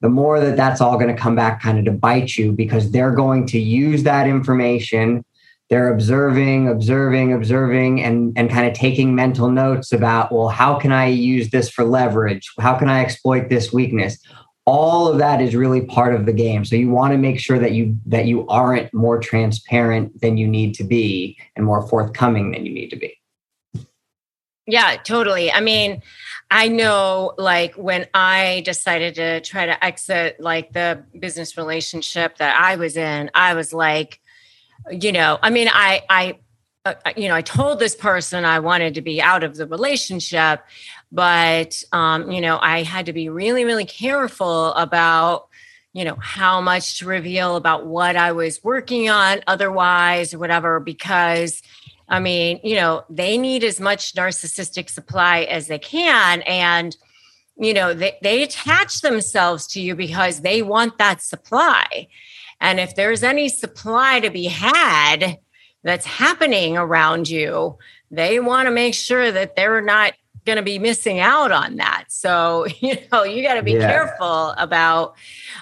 the 0.00 0.08
more 0.08 0.40
that 0.40 0.56
that's 0.56 0.80
all 0.80 0.98
going 0.98 1.14
to 1.14 1.20
come 1.20 1.34
back 1.34 1.60
kind 1.60 1.78
of 1.78 1.84
to 1.86 1.90
bite 1.90 2.36
you 2.36 2.52
because 2.52 2.90
they're 2.90 3.14
going 3.14 3.46
to 3.46 3.58
use 3.58 4.02
that 4.02 4.26
information. 4.26 5.24
They're 5.68 5.92
observing 5.92 6.68
observing 6.68 7.32
observing 7.32 8.02
and 8.02 8.32
and 8.36 8.50
kind 8.50 8.68
of 8.68 8.74
taking 8.74 9.14
mental 9.14 9.50
notes 9.50 9.92
about 9.92 10.32
well 10.32 10.48
how 10.48 10.78
can 10.78 10.92
i 10.92 11.06
use 11.06 11.50
this 11.50 11.68
for 11.68 11.84
leverage? 11.84 12.50
How 12.60 12.78
can 12.78 12.88
i 12.88 13.00
exploit 13.00 13.48
this 13.48 13.72
weakness 13.72 14.18
all 14.66 15.06
of 15.08 15.18
that 15.18 15.40
is 15.40 15.54
really 15.54 15.82
part 15.82 16.14
of 16.14 16.26
the 16.26 16.32
game 16.32 16.64
so 16.64 16.76
you 16.76 16.90
want 16.90 17.12
to 17.12 17.18
make 17.18 17.38
sure 17.38 17.58
that 17.58 17.72
you 17.72 17.96
that 18.04 18.26
you 18.26 18.46
aren't 18.48 18.92
more 18.92 19.18
transparent 19.18 20.20
than 20.20 20.36
you 20.36 20.46
need 20.46 20.74
to 20.74 20.84
be 20.84 21.38
and 21.54 21.64
more 21.64 21.86
forthcoming 21.88 22.50
than 22.50 22.66
you 22.66 22.72
need 22.72 22.90
to 22.90 22.96
be 22.96 23.16
Yeah, 24.66 24.96
totally. 24.96 25.52
I 25.52 25.60
mean, 25.60 26.02
I 26.50 26.68
know 26.68 27.34
like 27.38 27.74
when 27.76 28.06
I 28.14 28.62
decided 28.64 29.14
to 29.14 29.40
try 29.40 29.66
to 29.66 29.84
exit 29.84 30.40
like 30.40 30.72
the 30.72 31.04
business 31.18 31.56
relationship 31.56 32.38
that 32.38 32.60
I 32.60 32.74
was 32.74 32.96
in, 32.96 33.30
I 33.32 33.54
was 33.54 33.72
like, 33.72 34.20
you 34.90 35.12
know, 35.12 35.38
I 35.40 35.50
mean, 35.50 35.68
I, 35.72 36.02
I, 36.10 36.38
uh, 36.86 37.12
you 37.16 37.28
know, 37.28 37.34
I 37.34 37.42
told 37.42 37.78
this 37.78 37.96
person 37.96 38.44
I 38.44 38.60
wanted 38.60 38.94
to 38.94 39.02
be 39.02 39.20
out 39.20 39.42
of 39.42 39.56
the 39.56 39.66
relationship, 39.66 40.62
but, 41.10 41.82
um, 41.92 42.30
you 42.30 42.40
know, 42.40 42.58
I 42.60 42.82
had 42.82 43.06
to 43.06 43.12
be 43.12 43.28
really, 43.28 43.64
really 43.64 43.84
careful 43.84 44.72
about, 44.74 45.48
you 45.92 46.04
know, 46.04 46.16
how 46.20 46.60
much 46.60 46.98
to 46.98 47.06
reveal 47.06 47.56
about 47.56 47.86
what 47.86 48.16
I 48.16 48.32
was 48.32 48.62
working 48.62 49.08
on 49.10 49.40
otherwise 49.46 50.32
or 50.32 50.38
whatever, 50.38 50.78
because 50.78 51.62
I 52.08 52.20
mean, 52.20 52.60
you 52.62 52.76
know, 52.76 53.04
they 53.10 53.36
need 53.36 53.64
as 53.64 53.80
much 53.80 54.14
narcissistic 54.14 54.88
supply 54.88 55.40
as 55.40 55.66
they 55.66 55.78
can. 55.78 56.42
And, 56.42 56.96
you 57.56 57.74
know, 57.74 57.94
they, 57.94 58.16
they 58.22 58.42
attach 58.42 59.00
themselves 59.00 59.66
to 59.68 59.80
you 59.80 59.96
because 59.96 60.42
they 60.42 60.62
want 60.62 60.98
that 60.98 61.22
supply. 61.22 62.06
And 62.60 62.78
if 62.78 62.94
there's 62.94 63.22
any 63.22 63.48
supply 63.48 64.20
to 64.20 64.30
be 64.30 64.44
had 64.44 65.38
that's 65.86 66.04
happening 66.04 66.76
around 66.76 67.28
you, 67.28 67.78
they 68.10 68.40
want 68.40 68.66
to 68.66 68.72
make 68.72 68.92
sure 68.94 69.30
that 69.30 69.54
they're 69.56 69.80
not 69.80 70.14
going 70.44 70.56
to 70.56 70.62
be 70.62 70.78
missing 70.78 71.20
out 71.20 71.52
on 71.52 71.76
that. 71.76 72.04
So, 72.08 72.66
you 72.80 72.96
know, 73.12 73.22
you 73.24 73.42
got 73.42 73.54
to 73.54 73.62
be 73.62 73.72
Yeah. 73.72 73.88
careful 73.88 74.50
about, 74.58 75.14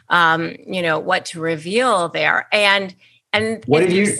um, 0.08 0.56
you 0.66 0.82
know, 0.82 0.98
what 0.98 1.26
to 1.26 1.40
reveal 1.40 2.08
there. 2.08 2.48
And, 2.52 2.94
and 3.32 3.62
What 3.66 3.80
did 3.80 3.92
you- 3.92 4.16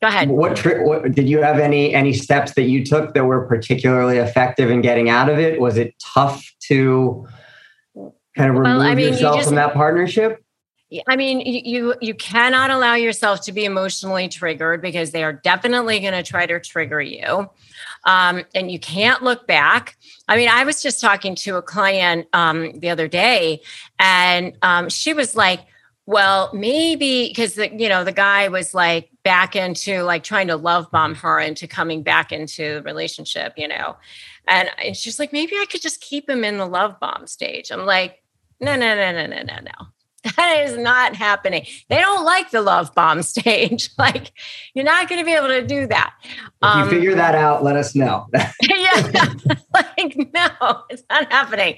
go 0.00 0.08
ahead? 0.08 0.28
what, 0.28 0.54
tri- 0.56 0.82
what 0.84 1.12
did 1.12 1.28
you 1.28 1.42
have 1.42 1.58
any 1.58 1.94
any 1.94 2.12
steps 2.12 2.52
that 2.54 2.64
you 2.64 2.84
took 2.84 3.14
that 3.14 3.24
were 3.24 3.46
particularly 3.46 4.18
effective 4.18 4.70
in 4.70 4.82
getting 4.82 5.08
out 5.08 5.28
of 5.30 5.38
it 5.38 5.58
was 5.60 5.78
it 5.78 5.94
tough 6.14 6.44
to 6.68 7.26
kind 8.36 8.50
of 8.50 8.56
remove 8.56 8.64
Well, 8.64 8.80
I 8.82 8.94
mean, 8.94 9.06
you 9.06 9.12
yourself 9.12 9.36
just- 9.36 9.48
from 9.48 9.56
that 9.56 9.72
partnership 9.74 10.43
I 11.06 11.16
mean, 11.16 11.40
you 11.40 11.94
you- 12.00 12.14
cannot 12.14 12.70
allow 12.70 12.94
yourself 12.94 13.40
to 13.42 13.52
be 13.52 13.64
emotionally 13.64 14.28
triggered 14.28 14.80
because 14.82 15.10
they 15.10 15.24
are 15.24 15.32
definitely 15.32 16.00
going 16.00 16.12
to 16.12 16.22
try 16.22 16.46
to 16.46 16.60
trigger 16.60 17.00
you, 17.00 17.48
um, 18.04 18.44
and 18.54 18.70
you 18.70 18.78
can't 18.78 19.22
look 19.22 19.46
back. 19.46 19.96
I 20.28 20.36
mean, 20.36 20.48
I 20.48 20.64
was 20.64 20.82
just 20.82 21.00
talking 21.00 21.34
to 21.36 21.56
a 21.56 21.62
client 21.62 22.26
um, 22.32 22.78
the 22.78 22.90
other 22.90 23.08
day, 23.08 23.62
and 23.98 24.56
um, 24.62 24.88
she 24.88 25.12
was 25.12 25.34
like, 25.36 25.60
"Well, 26.06 26.50
maybe 26.52 27.28
because 27.28 27.54
the 27.54 27.74
you 27.74 27.88
know 27.88 28.04
the 28.04 28.12
guy 28.12 28.48
was 28.48 28.74
like 28.74 29.10
back 29.22 29.56
into 29.56 30.02
like 30.02 30.22
trying 30.22 30.48
to 30.48 30.56
love 30.56 30.90
bomb 30.90 31.14
her 31.16 31.40
into 31.40 31.66
coming 31.66 32.02
back 32.02 32.32
into 32.32 32.74
the 32.74 32.82
relationship, 32.82 33.54
you 33.56 33.68
know." 33.68 33.96
And, 34.46 34.68
and 34.84 34.94
she's 34.94 35.18
like, 35.18 35.32
maybe 35.32 35.56
I 35.56 35.64
could 35.64 35.80
just 35.80 36.02
keep 36.02 36.28
him 36.28 36.44
in 36.44 36.58
the 36.58 36.66
love 36.66 37.00
bomb 37.00 37.26
stage. 37.26 37.70
I'm 37.70 37.86
like, 37.86 38.22
no, 38.60 38.76
no, 38.76 38.94
no, 38.94 39.10
no, 39.10 39.26
no, 39.26 39.42
no, 39.42 39.56
no 39.62 39.93
That 40.36 40.62
is 40.64 40.76
not 40.78 41.14
happening. 41.14 41.66
They 41.88 41.98
don't 41.98 42.24
like 42.24 42.50
the 42.50 42.62
love 42.62 42.94
bomb 42.94 43.22
stage. 43.34 43.90
Like, 43.98 44.32
you're 44.74 44.84
not 44.84 45.08
going 45.08 45.20
to 45.20 45.24
be 45.24 45.34
able 45.34 45.48
to 45.48 45.66
do 45.66 45.86
that. 45.86 46.14
If 46.22 46.40
um, 46.62 46.84
you 46.84 46.90
figure 46.90 47.14
that 47.14 47.34
out, 47.34 47.62
let 47.62 47.76
us 47.76 47.94
know. 47.94 48.26
yeah. 48.62 49.34
like, 49.74 50.16
no, 50.34 50.82
it's 50.88 51.02
not 51.10 51.30
happening. 51.30 51.76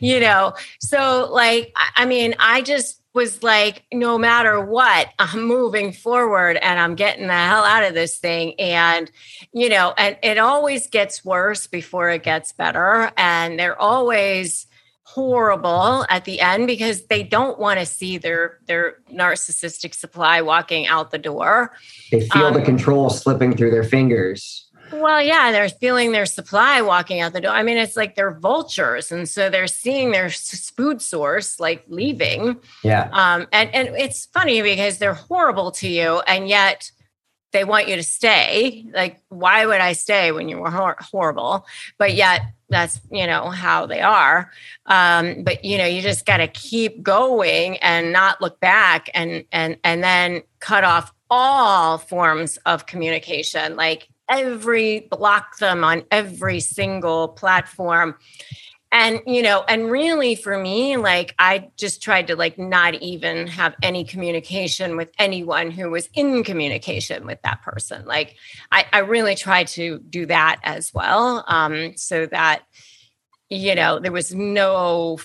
You 0.00 0.20
know, 0.20 0.54
so 0.80 1.28
like, 1.32 1.72
I 1.96 2.04
mean, 2.04 2.34
I 2.38 2.62
just, 2.62 3.00
was 3.14 3.44
like, 3.44 3.84
no 3.92 4.18
matter 4.18 4.60
what, 4.60 5.08
I'm 5.20 5.42
moving 5.44 5.92
forward 5.92 6.56
and 6.56 6.80
I'm 6.80 6.96
getting 6.96 7.28
the 7.28 7.32
hell 7.32 7.62
out 7.62 7.84
of 7.84 7.94
this 7.94 8.18
thing. 8.18 8.58
And, 8.58 9.08
you 9.52 9.68
know, 9.68 9.94
and 9.96 10.18
it 10.20 10.36
always 10.36 10.88
gets 10.88 11.24
worse 11.24 11.68
before 11.68 12.10
it 12.10 12.24
gets 12.24 12.50
better. 12.50 13.12
And 13.16 13.56
they're 13.56 13.80
always, 13.80 14.66
horrible 15.14 16.04
at 16.10 16.24
the 16.24 16.40
end 16.40 16.66
because 16.66 17.06
they 17.06 17.22
don't 17.22 17.58
want 17.58 17.78
to 17.78 17.86
see 17.86 18.18
their 18.18 18.58
their 18.66 18.96
narcissistic 19.12 19.94
supply 19.94 20.40
walking 20.40 20.88
out 20.88 21.12
the 21.12 21.18
door. 21.18 21.70
They 22.10 22.28
feel 22.28 22.46
um, 22.46 22.54
the 22.54 22.62
control 22.62 23.10
slipping 23.10 23.56
through 23.56 23.70
their 23.70 23.84
fingers. 23.84 24.68
Well, 24.92 25.22
yeah, 25.22 25.52
they're 25.52 25.68
feeling 25.68 26.12
their 26.12 26.26
supply 26.26 26.82
walking 26.82 27.20
out 27.20 27.32
the 27.32 27.40
door. 27.40 27.52
I 27.52 27.62
mean, 27.62 27.78
it's 27.78 27.96
like 27.96 28.16
they're 28.16 28.38
vultures, 28.38 29.12
and 29.12 29.28
so 29.28 29.48
they're 29.50 29.68
seeing 29.68 30.10
their 30.10 30.30
food 30.30 31.00
source 31.00 31.60
like 31.60 31.84
leaving. 31.88 32.58
Yeah. 32.82 33.08
Um, 33.12 33.46
and 33.52 33.72
and 33.72 33.88
it's 33.96 34.26
funny 34.26 34.62
because 34.62 34.98
they're 34.98 35.14
horrible 35.14 35.70
to 35.72 35.88
you, 35.88 36.20
and 36.26 36.48
yet 36.48 36.90
they 37.52 37.64
want 37.64 37.88
you 37.88 37.94
to 37.96 38.02
stay. 38.02 38.84
Like, 38.92 39.22
why 39.28 39.64
would 39.64 39.80
I 39.80 39.92
stay 39.92 40.32
when 40.32 40.48
you 40.48 40.58
were 40.58 40.70
hor- 40.70 40.98
horrible? 41.00 41.66
But 41.98 42.14
yet 42.14 42.42
that's 42.74 43.00
you 43.10 43.26
know 43.26 43.50
how 43.50 43.86
they 43.86 44.00
are. 44.00 44.50
Um, 44.86 45.44
but 45.44 45.64
you 45.64 45.78
know 45.78 45.86
you 45.86 46.02
just 46.02 46.26
got 46.26 46.38
to 46.38 46.48
keep 46.48 47.02
going 47.02 47.78
and 47.78 48.12
not 48.12 48.40
look 48.40 48.60
back 48.60 49.08
and 49.14 49.44
and 49.52 49.78
and 49.84 50.02
then 50.02 50.42
cut 50.60 50.84
off 50.84 51.12
all 51.30 51.98
forms 51.98 52.58
of 52.66 52.86
communication 52.86 53.76
like 53.76 54.08
every 54.28 55.00
block 55.10 55.58
them 55.58 55.84
on 55.84 56.04
every 56.10 56.60
single 56.60 57.28
platform 57.28 58.14
and 58.92 59.20
you 59.26 59.42
know 59.42 59.64
and 59.68 59.90
really 59.90 60.34
for 60.34 60.56
me 60.56 60.96
like 60.96 61.34
i 61.38 61.68
just 61.76 62.02
tried 62.02 62.28
to 62.28 62.36
like 62.36 62.58
not 62.58 62.94
even 62.94 63.46
have 63.46 63.74
any 63.82 64.04
communication 64.04 64.96
with 64.96 65.10
anyone 65.18 65.70
who 65.70 65.90
was 65.90 66.08
in 66.14 66.44
communication 66.44 67.26
with 67.26 67.42
that 67.42 67.60
person. 67.62 68.04
Like 68.06 68.36
i, 68.72 68.86
I 68.92 68.98
really 69.00 69.34
tried 69.34 69.66
to 69.68 69.98
do 69.98 70.26
that 70.26 70.60
as 70.62 70.94
well 70.94 71.44
um, 71.48 71.96
so 71.96 72.26
that 72.26 72.62
you 73.50 73.74
know 73.74 73.98
there 73.98 74.12
was 74.12 74.34
no 74.34 75.18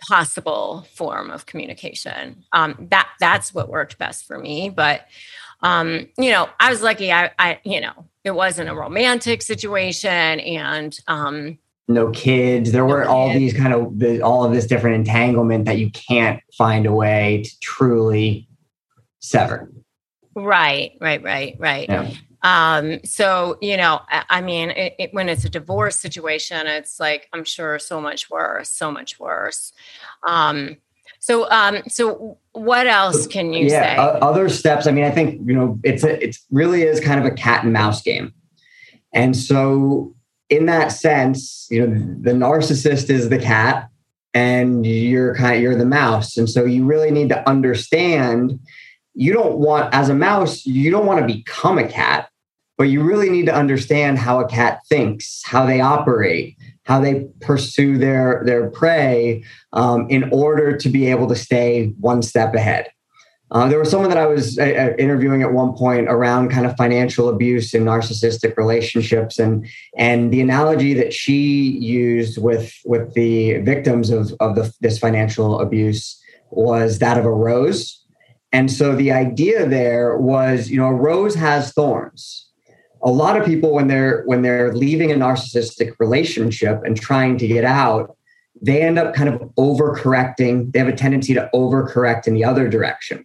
possible 0.00 0.86
form 0.94 1.30
of 1.30 1.46
communication. 1.46 2.44
Um, 2.52 2.88
that 2.90 3.08
that's 3.20 3.54
what 3.54 3.68
worked 3.68 3.98
best 3.98 4.26
for 4.26 4.38
me 4.38 4.70
but 4.70 5.06
um, 5.60 6.08
you 6.16 6.30
know 6.30 6.48
i 6.60 6.70
was 6.70 6.82
lucky 6.82 7.12
i 7.12 7.30
i 7.38 7.60
you 7.64 7.80
know 7.80 8.06
it 8.22 8.30
wasn't 8.30 8.68
a 8.68 8.74
romantic 8.74 9.42
situation 9.42 10.40
and 10.40 10.98
um 11.08 11.58
no 11.88 12.10
kids. 12.10 12.70
There 12.70 12.84
were 12.84 13.06
all 13.06 13.32
these 13.32 13.54
kind 13.54 13.72
of 13.72 13.98
the, 13.98 14.20
all 14.20 14.44
of 14.44 14.52
this 14.52 14.66
different 14.66 14.96
entanglement 14.96 15.64
that 15.64 15.78
you 15.78 15.90
can't 15.90 16.40
find 16.56 16.86
a 16.86 16.92
way 16.92 17.42
to 17.44 17.60
truly 17.60 18.46
sever. 19.20 19.72
Right, 20.34 20.92
right, 21.00 21.22
right, 21.22 21.56
right. 21.58 21.88
Yeah. 21.88 22.10
Um, 22.42 23.00
so 23.04 23.56
you 23.60 23.76
know, 23.76 24.00
I, 24.08 24.24
I 24.28 24.40
mean, 24.42 24.70
it, 24.70 24.94
it, 24.98 25.14
when 25.14 25.28
it's 25.28 25.44
a 25.44 25.48
divorce 25.48 25.98
situation, 25.98 26.66
it's 26.66 27.00
like 27.00 27.28
I'm 27.32 27.44
sure 27.44 27.78
so 27.78 28.00
much 28.00 28.30
worse, 28.30 28.68
so 28.68 28.92
much 28.92 29.18
worse. 29.18 29.72
Um, 30.26 30.76
so, 31.20 31.50
um, 31.50 31.82
so 31.88 32.38
what 32.52 32.86
else 32.86 33.26
can 33.26 33.52
you 33.52 33.66
yeah, 33.66 33.82
say? 33.82 33.96
Uh, 33.96 34.18
other 34.24 34.48
steps. 34.48 34.86
I 34.86 34.92
mean, 34.92 35.04
I 35.04 35.10
think 35.10 35.40
you 35.46 35.54
know, 35.54 35.80
it's 35.82 36.04
a, 36.04 36.22
it's 36.22 36.44
really 36.52 36.82
is 36.82 37.00
kind 37.00 37.18
of 37.18 37.26
a 37.26 37.32
cat 37.32 37.64
and 37.64 37.72
mouse 37.72 38.02
game, 38.02 38.32
and 39.12 39.36
so 39.36 40.14
in 40.50 40.66
that 40.66 40.88
sense, 40.88 41.66
you 41.70 41.86
know, 41.86 42.16
the 42.20 42.32
narcissist 42.32 43.10
is 43.10 43.28
the 43.28 43.38
cat 43.38 43.88
and 44.34 44.86
you're 44.86 45.34
kind 45.34 45.56
of, 45.56 45.62
you're 45.62 45.76
the 45.76 45.86
mouse. 45.86 46.36
And 46.36 46.48
so 46.48 46.64
you 46.64 46.84
really 46.84 47.10
need 47.10 47.28
to 47.30 47.48
understand 47.48 48.58
you 49.14 49.32
don't 49.32 49.58
want 49.58 49.92
as 49.92 50.08
a 50.08 50.14
mouse, 50.14 50.64
you 50.64 50.90
don't 50.90 51.06
want 51.06 51.20
to 51.20 51.26
become 51.26 51.76
a 51.76 51.88
cat, 51.88 52.30
but 52.76 52.84
you 52.84 53.02
really 53.02 53.28
need 53.28 53.46
to 53.46 53.54
understand 53.54 54.16
how 54.18 54.38
a 54.38 54.46
cat 54.46 54.80
thinks, 54.88 55.42
how 55.44 55.66
they 55.66 55.80
operate, 55.80 56.56
how 56.84 57.00
they 57.00 57.26
pursue 57.40 57.98
their 57.98 58.42
their 58.46 58.70
prey 58.70 59.42
um, 59.72 60.08
in 60.08 60.30
order 60.32 60.76
to 60.76 60.88
be 60.88 61.10
able 61.10 61.26
to 61.28 61.34
stay 61.34 61.88
one 61.98 62.22
step 62.22 62.54
ahead. 62.54 62.88
Uh, 63.50 63.66
there 63.66 63.78
was 63.78 63.90
someone 63.90 64.10
that 64.10 64.18
I 64.18 64.26
was 64.26 64.58
uh, 64.58 64.62
uh, 64.62 64.96
interviewing 64.98 65.42
at 65.42 65.52
one 65.52 65.72
point 65.72 66.06
around 66.08 66.50
kind 66.50 66.66
of 66.66 66.76
financial 66.76 67.30
abuse 67.30 67.72
and 67.72 67.86
narcissistic 67.86 68.56
relationships, 68.58 69.38
and 69.38 69.66
and 69.96 70.32
the 70.32 70.42
analogy 70.42 70.92
that 70.94 71.14
she 71.14 71.78
used 71.78 72.36
with 72.36 72.74
with 72.84 73.14
the 73.14 73.58
victims 73.58 74.10
of 74.10 74.34
of 74.40 74.54
the, 74.54 74.72
this 74.80 74.98
financial 74.98 75.60
abuse 75.60 76.22
was 76.50 76.98
that 76.98 77.16
of 77.16 77.24
a 77.24 77.32
rose. 77.32 78.04
And 78.52 78.70
so 78.70 78.94
the 78.94 79.12
idea 79.12 79.66
there 79.66 80.16
was, 80.16 80.70
you 80.70 80.78
know, 80.78 80.86
a 80.86 80.94
rose 80.94 81.34
has 81.34 81.72
thorns. 81.72 82.46
A 83.02 83.10
lot 83.10 83.38
of 83.38 83.46
people 83.46 83.72
when 83.72 83.88
they're 83.88 84.24
when 84.24 84.42
they're 84.42 84.74
leaving 84.74 85.10
a 85.10 85.14
narcissistic 85.14 85.92
relationship 85.98 86.82
and 86.84 87.00
trying 87.00 87.38
to 87.38 87.46
get 87.46 87.64
out, 87.64 88.14
they 88.60 88.82
end 88.82 88.98
up 88.98 89.14
kind 89.14 89.28
of 89.30 89.40
overcorrecting. 89.58 90.72
They 90.72 90.80
have 90.80 90.88
a 90.88 90.96
tendency 90.96 91.32
to 91.32 91.48
overcorrect 91.54 92.26
in 92.26 92.34
the 92.34 92.44
other 92.44 92.68
direction. 92.68 93.24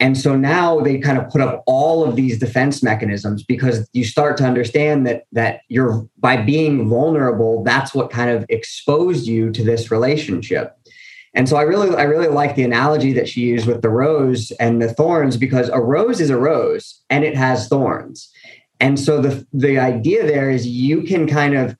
And 0.00 0.16
so 0.16 0.36
now 0.36 0.80
they 0.80 0.98
kind 0.98 1.18
of 1.18 1.28
put 1.28 1.40
up 1.40 1.64
all 1.66 2.04
of 2.04 2.14
these 2.14 2.38
defense 2.38 2.82
mechanisms 2.82 3.42
because 3.42 3.88
you 3.92 4.04
start 4.04 4.36
to 4.36 4.44
understand 4.44 5.06
that 5.06 5.24
that 5.32 5.62
you're 5.68 6.08
by 6.18 6.36
being 6.36 6.88
vulnerable, 6.88 7.64
that's 7.64 7.94
what 7.94 8.10
kind 8.10 8.30
of 8.30 8.46
exposed 8.48 9.26
you 9.26 9.50
to 9.50 9.64
this 9.64 9.90
relationship. 9.90 10.76
And 11.34 11.48
so 11.48 11.56
I 11.56 11.62
really 11.62 11.94
I 11.96 12.04
really 12.04 12.28
like 12.28 12.54
the 12.54 12.62
analogy 12.62 13.12
that 13.14 13.28
she 13.28 13.40
used 13.40 13.66
with 13.66 13.82
the 13.82 13.88
rose 13.88 14.52
and 14.60 14.80
the 14.80 14.92
thorns 14.92 15.36
because 15.36 15.68
a 15.68 15.80
rose 15.80 16.20
is 16.20 16.30
a 16.30 16.38
rose 16.38 17.00
and 17.10 17.24
it 17.24 17.36
has 17.36 17.68
thorns. 17.68 18.30
And 18.80 19.00
so 19.00 19.20
the 19.20 19.46
the 19.52 19.78
idea 19.78 20.24
there 20.24 20.48
is 20.48 20.66
you 20.66 21.02
can 21.02 21.26
kind 21.26 21.56
of 21.56 21.76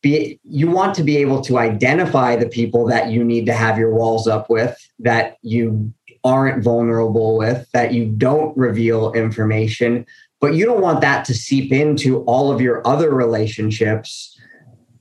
be 0.00 0.38
you 0.44 0.70
want 0.70 0.94
to 0.94 1.02
be 1.02 1.16
able 1.16 1.40
to 1.42 1.58
identify 1.58 2.36
the 2.36 2.48
people 2.48 2.86
that 2.86 3.10
you 3.10 3.24
need 3.24 3.46
to 3.46 3.52
have 3.52 3.78
your 3.78 3.92
walls 3.92 4.28
up 4.28 4.48
with 4.48 4.76
that 5.00 5.36
you 5.42 5.92
aren't 6.24 6.62
vulnerable 6.62 7.36
with, 7.36 7.70
that 7.72 7.92
you 7.92 8.06
don't 8.06 8.56
reveal 8.56 9.12
information, 9.12 10.06
but 10.40 10.54
you 10.54 10.64
don't 10.64 10.80
want 10.80 11.00
that 11.00 11.24
to 11.26 11.34
seep 11.34 11.72
into 11.72 12.22
all 12.24 12.52
of 12.52 12.60
your 12.60 12.86
other 12.86 13.10
relationships 13.10 14.38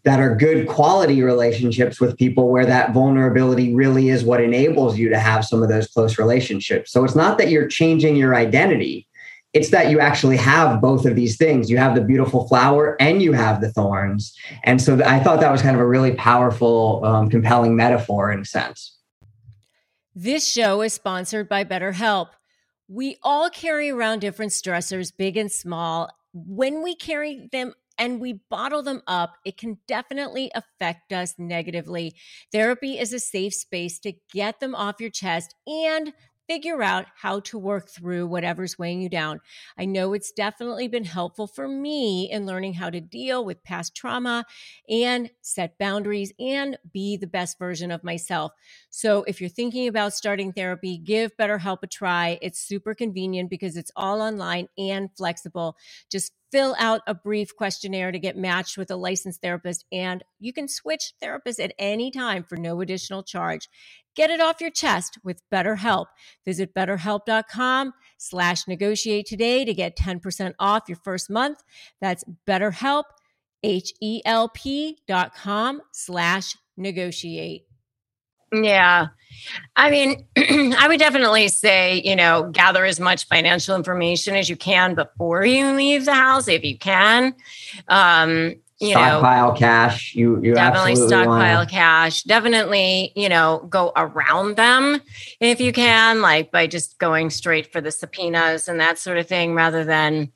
that 0.03 0.21
are 0.21 0.33
good 0.35 0.69
quality 0.69 1.21
relationships 1.21 1.99
with 1.99 2.17
people 2.17 2.49
where 2.49 2.65
that 2.65 2.93
vulnerability 2.93 3.75
really 3.75 4.07
is 4.07 4.23
what 4.23 4.41
enables 4.41 4.97
you 4.97 5.09
to 5.09 5.19
have 5.19 5.43
some 5.43 5.61
of 5.61 5.67
those 5.67 5.87
close 5.87 6.17
relationships. 6.17 6.93
So 6.93 7.03
it's 7.03 7.15
not 7.15 7.37
that 7.37 7.49
you're 7.49 7.67
changing 7.67 8.15
your 8.15 8.33
identity. 8.33 9.05
It's 9.51 9.69
that 9.71 9.89
you 9.89 9.99
actually 9.99 10.37
have 10.37 10.81
both 10.81 11.05
of 11.05 11.15
these 11.15 11.35
things. 11.35 11.69
You 11.69 11.77
have 11.77 11.93
the 11.93 12.01
beautiful 12.01 12.47
flower 12.47 12.95
and 13.01 13.21
you 13.21 13.33
have 13.33 13.59
the 13.59 13.71
thorns. 13.71 14.33
And 14.63 14.81
so 14.81 15.01
I 15.03 15.19
thought 15.19 15.41
that 15.41 15.51
was 15.51 15.61
kind 15.61 15.75
of 15.75 15.81
a 15.81 15.87
really 15.87 16.13
powerful, 16.13 17.03
um, 17.03 17.29
compelling 17.29 17.75
metaphor 17.75 18.31
in 18.31 18.39
a 18.41 18.45
sense. 18.45 18.96
This 20.19 20.51
show 20.51 20.81
is 20.81 20.93
sponsored 20.93 21.47
by 21.47 21.63
BetterHelp. 21.63 22.29
We 22.87 23.17
all 23.21 23.51
carry 23.51 23.91
around 23.91 24.21
different 24.21 24.51
stressors, 24.51 25.15
big 25.15 25.37
and 25.37 25.51
small. 25.51 26.09
When 26.33 26.81
we 26.81 26.95
carry 26.95 27.47
them 27.51 27.75
and 27.99 28.19
we 28.19 28.41
bottle 28.49 28.81
them 28.81 29.03
up, 29.05 29.35
it 29.45 29.57
can 29.57 29.77
definitely 29.87 30.49
affect 30.55 31.13
us 31.13 31.35
negatively. 31.37 32.15
Therapy 32.51 32.97
is 32.97 33.13
a 33.13 33.19
safe 33.19 33.53
space 33.53 33.99
to 33.99 34.13
get 34.33 34.59
them 34.59 34.73
off 34.73 34.95
your 34.99 35.11
chest 35.11 35.53
and 35.67 36.11
figure 36.47 36.81
out 36.81 37.05
how 37.15 37.39
to 37.41 37.57
work 37.57 37.89
through 37.89 38.27
whatever's 38.27 38.79
weighing 38.79 39.01
you 39.01 39.09
down. 39.09 39.41
I 39.77 39.85
know 39.85 40.13
it's 40.13 40.31
definitely 40.31 40.87
been 40.87 41.03
helpful 41.03 41.47
for 41.47 41.67
me 41.67 42.29
in 42.31 42.45
learning 42.45 42.73
how 42.73 42.89
to 42.89 43.01
deal 43.01 43.43
with 43.43 43.63
past 43.63 43.95
trauma 43.95 44.45
and 44.89 45.29
set 45.41 45.77
boundaries 45.77 46.31
and 46.39 46.77
be 46.91 47.17
the 47.17 47.27
best 47.27 47.59
version 47.59 47.91
of 47.91 48.03
myself. 48.03 48.53
So 48.89 49.23
if 49.23 49.41
you're 49.41 49.49
thinking 49.49 49.87
about 49.87 50.13
starting 50.13 50.53
therapy, 50.53 50.97
give 50.97 51.35
BetterHelp 51.37 51.79
a 51.83 51.87
try. 51.87 52.39
It's 52.41 52.59
super 52.59 52.95
convenient 52.95 53.49
because 53.49 53.75
it's 53.75 53.91
all 53.95 54.21
online 54.21 54.67
and 54.77 55.09
flexible. 55.17 55.75
Just 56.09 56.31
fill 56.51 56.75
out 56.79 57.01
a 57.07 57.13
brief 57.15 57.55
questionnaire 57.55 58.11
to 58.11 58.19
get 58.19 58.37
matched 58.37 58.77
with 58.77 58.91
a 58.91 58.95
licensed 58.95 59.41
therapist 59.41 59.85
and 59.91 60.23
you 60.39 60.53
can 60.53 60.67
switch 60.67 61.13
therapists 61.23 61.63
at 61.63 61.73
any 61.79 62.11
time 62.11 62.43
for 62.43 62.57
no 62.57 62.81
additional 62.81 63.23
charge. 63.23 63.69
Get 64.15 64.31
it 64.31 64.41
off 64.41 64.61
your 64.61 64.71
chest 64.71 65.19
with 65.23 65.41
BetterHelp. 65.53 66.07
Visit 66.45 66.73
betterhelp.com 66.73 67.93
slash 68.17 68.67
negotiate 68.67 69.27
today 69.27 69.63
to 69.63 69.73
get 69.73 69.97
10% 69.97 70.53
off 70.59 70.83
your 70.87 70.97
first 71.03 71.29
month. 71.29 71.59
That's 72.01 72.23
betterhelp, 72.47 73.03
H-E-L-P 73.63 74.99
dot 75.07 75.35
com 75.35 75.81
slash 75.93 76.55
negotiate. 76.77 77.66
Yeah. 78.51 79.07
I 79.75 79.91
mean, 79.91 80.25
I 80.37 80.87
would 80.87 80.99
definitely 80.99 81.47
say, 81.47 82.01
you 82.03 82.15
know, 82.15 82.49
gather 82.51 82.85
as 82.85 82.99
much 82.99 83.27
financial 83.27 83.75
information 83.75 84.35
as 84.35 84.49
you 84.49 84.55
can 84.55 84.95
before 84.95 85.45
you 85.45 85.71
leave 85.71 86.05
the 86.05 86.13
house, 86.13 86.47
if 86.47 86.63
you 86.63 86.77
can. 86.77 87.33
Um, 87.87 88.55
you 88.79 88.91
stockpile 88.91 89.53
know, 89.53 89.57
cash. 89.57 90.13
You 90.13 90.39
you 90.43 90.53
definitely 90.53 90.95
stockpile 90.95 91.57
wanna... 91.57 91.69
cash. 91.69 92.21
Definitely, 92.23 93.11
you 93.15 93.27
know, 93.27 93.65
go 93.69 93.91
around 93.95 94.55
them 94.55 95.01
if 95.39 95.59
you 95.59 95.73
can, 95.73 96.21
like 96.21 96.51
by 96.51 96.67
just 96.67 96.99
going 96.99 97.31
straight 97.31 97.71
for 97.71 97.81
the 97.81 97.91
subpoenas 97.91 98.67
and 98.67 98.79
that 98.79 98.99
sort 98.99 99.17
of 99.17 99.27
thing, 99.27 99.55
rather 99.55 99.83
than 99.83 100.31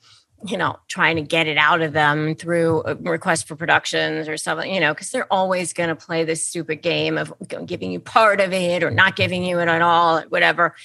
you 0.46 0.58
know, 0.58 0.78
trying 0.88 1.16
to 1.18 1.22
get 1.22 1.48
it 1.48 1.58
out 1.58 1.82
of 1.82 1.94
them 1.94 2.36
through 2.36 2.84
a 2.86 2.96
request 2.96 3.48
for 3.48 3.56
productions 3.56 4.28
or 4.28 4.38
something, 4.38 4.74
you 4.74 4.80
know, 4.80 4.94
because 4.94 5.12
they're 5.12 5.32
always 5.32 5.74
going 5.74 5.89
to 5.89 5.96
play 5.96 6.24
this 6.24 6.46
stupid 6.46 6.82
game 6.82 7.18
of 7.18 7.34
giving 7.66 7.92
you 7.92 8.00
part 8.00 8.42
of 8.42 8.52
it 8.52 8.84
or 8.84 8.89
not 8.89 9.16
giving 9.16 9.44
you 9.44 9.60
it 9.60 9.68
at 9.68 9.82
all, 9.82 10.22
whatever. 10.30 10.76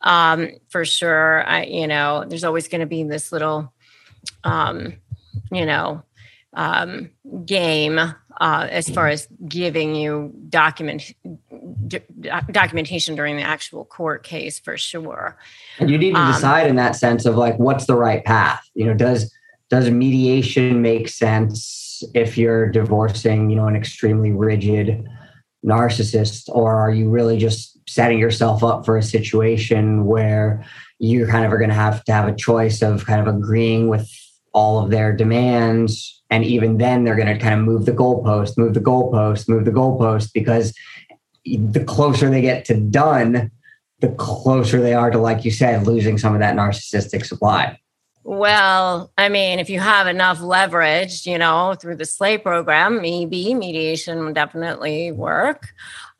Um, 0.00 0.50
for 0.68 0.84
sure, 0.84 1.46
I, 1.46 1.64
you 1.64 1.86
know, 1.86 2.24
there's 2.26 2.44
always 2.44 2.68
going 2.68 2.80
to 2.80 2.86
be 2.86 3.04
this 3.04 3.30
little, 3.30 3.72
um, 4.42 4.94
you 5.52 5.66
know, 5.66 6.02
um, 6.52 7.10
game 7.44 8.00
uh, 8.40 8.66
as 8.70 8.88
far 8.88 9.08
as 9.08 9.28
giving 9.48 9.94
you 9.94 10.32
document 10.48 11.14
d- 11.86 12.00
documentation 12.50 13.14
during 13.14 13.36
the 13.36 13.42
actual 13.42 13.84
court 13.84 14.22
case 14.22 14.58
for 14.58 14.76
sure. 14.76 15.36
And 15.78 15.90
you 15.90 15.98
need 15.98 16.12
to 16.12 16.20
um, 16.20 16.32
decide 16.32 16.66
in 16.68 16.76
that 16.76 16.96
sense 16.96 17.26
of 17.26 17.36
like 17.36 17.58
what's 17.58 17.86
the 17.86 17.94
right 17.94 18.24
path. 18.24 18.62
You 18.74 18.86
know, 18.86 18.94
does 18.94 19.32
does 19.70 19.90
mediation 19.90 20.82
make 20.82 21.08
sense 21.08 22.02
if 22.14 22.36
you're 22.36 22.68
divorcing, 22.70 23.50
you 23.50 23.56
know, 23.56 23.66
an 23.66 23.76
extremely 23.76 24.30
rigid 24.30 25.06
narcissist, 25.64 26.48
or 26.48 26.74
are 26.74 26.90
you 26.90 27.08
really 27.08 27.38
just 27.38 27.78
setting 27.88 28.18
yourself 28.18 28.62
up 28.62 28.84
for 28.84 28.96
a 28.96 29.02
situation 29.02 30.04
where 30.04 30.64
you 30.98 31.26
kind 31.26 31.44
of 31.44 31.52
are 31.52 31.58
going 31.58 31.70
to 31.70 31.74
have 31.74 32.04
to 32.04 32.12
have 32.12 32.28
a 32.28 32.34
choice 32.34 32.82
of 32.82 33.06
kind 33.06 33.26
of 33.26 33.34
agreeing 33.34 33.88
with 33.88 34.10
all 34.54 34.82
of 34.82 34.90
their 34.90 35.14
demands 35.14 36.14
and 36.34 36.44
even 36.44 36.78
then, 36.78 37.04
they're 37.04 37.14
going 37.14 37.28
to 37.32 37.38
kind 37.38 37.54
of 37.54 37.60
move 37.60 37.86
the 37.86 37.92
goalpost, 37.92 38.58
move 38.58 38.74
the 38.74 38.80
goalpost, 38.80 39.48
move 39.48 39.64
the 39.64 39.70
goalpost, 39.70 40.32
because 40.32 40.74
the 41.44 41.84
closer 41.84 42.28
they 42.28 42.40
get 42.40 42.64
to 42.64 42.74
done, 42.74 43.52
the 44.00 44.08
closer 44.08 44.80
they 44.80 44.94
are 44.94 45.10
to, 45.10 45.18
like 45.18 45.44
you 45.44 45.52
said, 45.52 45.86
losing 45.86 46.18
some 46.18 46.34
of 46.34 46.40
that 46.40 46.56
narcissistic 46.56 47.24
supply. 47.24 47.78
Well, 48.26 49.12
I 49.18 49.28
mean, 49.28 49.58
if 49.58 49.68
you 49.68 49.80
have 49.80 50.06
enough 50.06 50.40
leverage, 50.40 51.26
you 51.26 51.36
know, 51.36 51.74
through 51.78 51.96
the 51.96 52.06
SLAY 52.06 52.38
program, 52.38 53.02
maybe 53.02 53.52
mediation 53.52 54.24
would 54.24 54.34
definitely 54.34 55.12
work. 55.12 55.68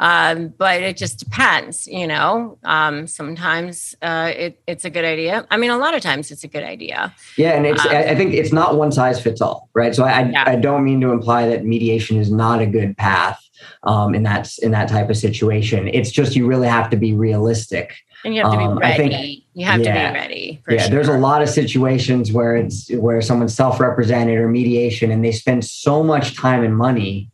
Um, 0.00 0.48
but 0.48 0.82
it 0.82 0.98
just 0.98 1.18
depends, 1.18 1.86
you 1.86 2.06
know. 2.06 2.58
Um, 2.62 3.06
sometimes 3.06 3.94
uh, 4.02 4.32
it, 4.36 4.60
it's 4.66 4.84
a 4.84 4.90
good 4.90 5.06
idea. 5.06 5.46
I 5.50 5.56
mean, 5.56 5.70
a 5.70 5.78
lot 5.78 5.94
of 5.94 6.02
times 6.02 6.30
it's 6.30 6.44
a 6.44 6.48
good 6.48 6.62
idea. 6.62 7.14
Yeah, 7.38 7.52
and 7.52 7.64
it's 7.64 7.84
um, 7.86 7.92
I 7.92 8.14
think 8.14 8.34
it's 8.34 8.52
not 8.52 8.76
one 8.76 8.92
size 8.92 9.18
fits 9.18 9.40
all, 9.40 9.70
right? 9.72 9.94
So 9.94 10.04
I 10.04 10.28
yeah. 10.28 10.44
I 10.46 10.56
don't 10.56 10.84
mean 10.84 11.00
to 11.00 11.10
imply 11.10 11.48
that 11.48 11.64
mediation 11.64 12.18
is 12.18 12.30
not 12.30 12.60
a 12.60 12.66
good 12.66 12.98
path 12.98 13.40
um, 13.84 14.14
in 14.14 14.24
that 14.24 14.50
in 14.58 14.72
that 14.72 14.88
type 14.88 15.08
of 15.08 15.16
situation. 15.16 15.88
It's 15.88 16.10
just 16.10 16.36
you 16.36 16.46
really 16.46 16.68
have 16.68 16.90
to 16.90 16.98
be 16.98 17.14
realistic. 17.14 17.94
And 18.24 18.34
you 18.34 18.42
have 18.42 18.52
to 18.52 18.58
be 18.58 18.64
um, 18.64 18.78
ready. 18.78 19.08
Think, 19.08 19.44
you 19.52 19.66
have 19.66 19.80
yeah, 19.80 20.06
to 20.06 20.12
be 20.12 20.18
ready. 20.18 20.62
yeah, 20.68 20.78
sure. 20.78 20.90
there's 20.90 21.08
a 21.08 21.18
lot 21.18 21.42
of 21.42 21.48
situations 21.48 22.32
where 22.32 22.56
it's 22.56 22.90
where 22.90 23.20
someone's 23.20 23.54
self-represented 23.54 24.38
or 24.38 24.48
mediation, 24.48 25.10
and 25.10 25.24
they 25.24 25.32
spend 25.32 25.64
so 25.64 26.02
much 26.02 26.36
time 26.36 26.64
and 26.64 26.76
money 26.76 27.30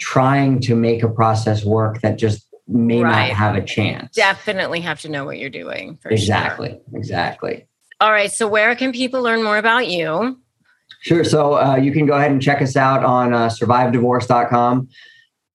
trying 0.00 0.60
to 0.60 0.74
make 0.74 1.02
a 1.02 1.08
process 1.08 1.64
work 1.64 2.00
that 2.00 2.16
just 2.16 2.46
may 2.68 3.02
right. 3.02 3.28
not 3.28 3.36
have 3.36 3.56
a 3.56 3.62
chance. 3.62 4.14
Definitely 4.14 4.80
have 4.80 5.00
to 5.00 5.08
know 5.08 5.24
what 5.24 5.38
you're 5.38 5.50
doing. 5.50 5.98
exactly. 6.04 6.70
Sure. 6.70 6.98
Exactly. 6.98 7.66
All 8.00 8.12
right. 8.12 8.30
So, 8.30 8.46
where 8.46 8.74
can 8.76 8.92
people 8.92 9.22
learn 9.22 9.42
more 9.42 9.58
about 9.58 9.88
you? 9.88 10.40
Sure. 11.00 11.24
So, 11.24 11.54
uh, 11.54 11.76
you 11.76 11.92
can 11.92 12.06
go 12.06 12.14
ahead 12.14 12.30
and 12.30 12.40
check 12.40 12.62
us 12.62 12.76
out 12.76 13.04
on 13.04 13.34
uh, 13.34 13.48
survivedivorce.com 13.48 14.88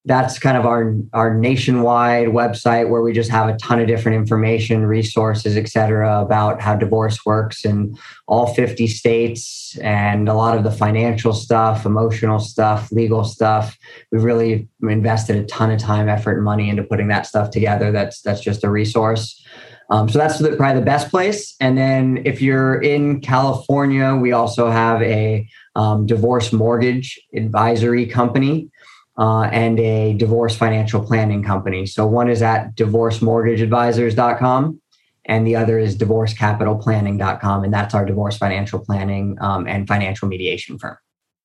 that's 0.06 0.38
kind 0.38 0.56
of 0.56 0.64
our 0.64 0.94
our 1.12 1.34
nationwide 1.34 2.28
website 2.28 2.88
where 2.88 3.02
we 3.02 3.12
just 3.12 3.30
have 3.30 3.48
a 3.48 3.56
ton 3.58 3.80
of 3.80 3.88
different 3.88 4.16
information 4.16 4.86
resources 4.86 5.56
et 5.56 5.68
cetera 5.68 6.20
about 6.20 6.60
how 6.60 6.76
divorce 6.76 7.26
works 7.26 7.64
in 7.64 7.96
all 8.28 8.54
50 8.54 8.86
states 8.86 9.76
and 9.82 10.28
a 10.28 10.34
lot 10.34 10.56
of 10.56 10.62
the 10.62 10.70
financial 10.70 11.32
stuff 11.32 11.84
emotional 11.84 12.38
stuff 12.38 12.90
legal 12.92 13.24
stuff. 13.24 13.76
We've 14.10 14.22
really 14.22 14.68
invested 14.82 15.36
a 15.36 15.44
ton 15.44 15.70
of 15.70 15.80
time 15.80 16.08
effort 16.08 16.36
and 16.36 16.44
money 16.44 16.70
into 16.70 16.84
putting 16.84 17.08
that 17.08 17.26
stuff 17.26 17.50
together. 17.50 17.90
That's 17.90 18.22
that's 18.22 18.40
just 18.40 18.64
a 18.64 18.70
resource. 18.70 19.42
Um, 19.88 20.08
so 20.08 20.18
that's 20.18 20.40
the, 20.40 20.56
probably 20.56 20.80
the 20.80 20.84
best 20.84 21.10
place. 21.10 21.54
And 21.60 21.78
then 21.78 22.22
if 22.24 22.40
you're 22.40 22.80
in 22.80 23.20
california 23.20 24.14
we 24.14 24.32
also 24.32 24.70
have 24.70 25.02
a 25.02 25.46
um, 25.74 26.06
divorce 26.06 26.52
mortgage 26.52 27.20
advisory 27.34 28.06
company 28.06 28.70
uh, 29.18 29.48
and 29.52 29.78
a 29.80 30.12
divorce 30.14 30.56
financial 30.56 31.02
planning 31.02 31.42
company. 31.42 31.86
So 31.86 32.06
one 32.06 32.28
is 32.28 32.42
at 32.42 32.76
divorcemortgageadvisors.com 32.76 34.80
and 35.26 35.46
the 35.46 35.56
other 35.56 35.78
is 35.78 35.96
divorcecapitalplanning.com. 35.96 37.64
And 37.64 37.72
that's 37.72 37.94
our 37.94 38.04
divorce 38.04 38.36
financial 38.36 38.78
planning 38.78 39.38
um, 39.40 39.66
and 39.66 39.88
financial 39.88 40.28
mediation 40.28 40.78
firm. 40.78 40.98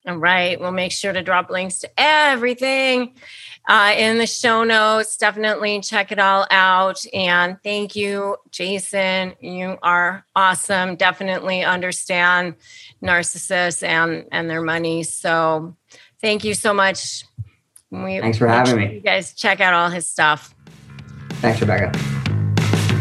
All 0.08 0.18
right. 0.18 0.60
We'll 0.60 0.72
make 0.72 0.92
sure 0.92 1.14
to 1.14 1.22
drop 1.22 1.52
links 1.52 1.78
to 1.80 1.90
everything 1.96 3.14
uh, 3.70 3.94
in 3.96 4.18
the 4.18 4.26
show 4.26 4.64
notes. 4.64 5.16
Definitely 5.16 5.80
check 5.82 6.12
it 6.12 6.18
all 6.18 6.48
out. 6.50 7.06
And 7.14 7.58
thank 7.64 7.96
you, 7.96 8.38
Jason. 8.50 9.34
You 9.40 9.78
are 9.84 10.26
awesome. 10.36 10.96
Definitely 10.96 11.64
understand 11.64 12.56
narcissists 13.04 13.84
and, 13.84 14.26
and 14.32 14.50
their 14.50 14.64
money. 14.64 15.04
So 15.04 15.78
thank 16.20 16.44
you 16.44 16.56
so 16.56 16.74
much 16.74 17.24
we, 17.92 18.20
Thanks 18.20 18.38
for 18.38 18.48
having 18.48 18.78
me. 18.78 18.96
You 18.96 19.02
guys 19.02 19.34
check 19.34 19.60
out 19.60 19.74
all 19.74 19.90
his 19.90 20.08
stuff. 20.08 20.56
Thanks, 21.42 21.60
Rebecca. 21.60 21.92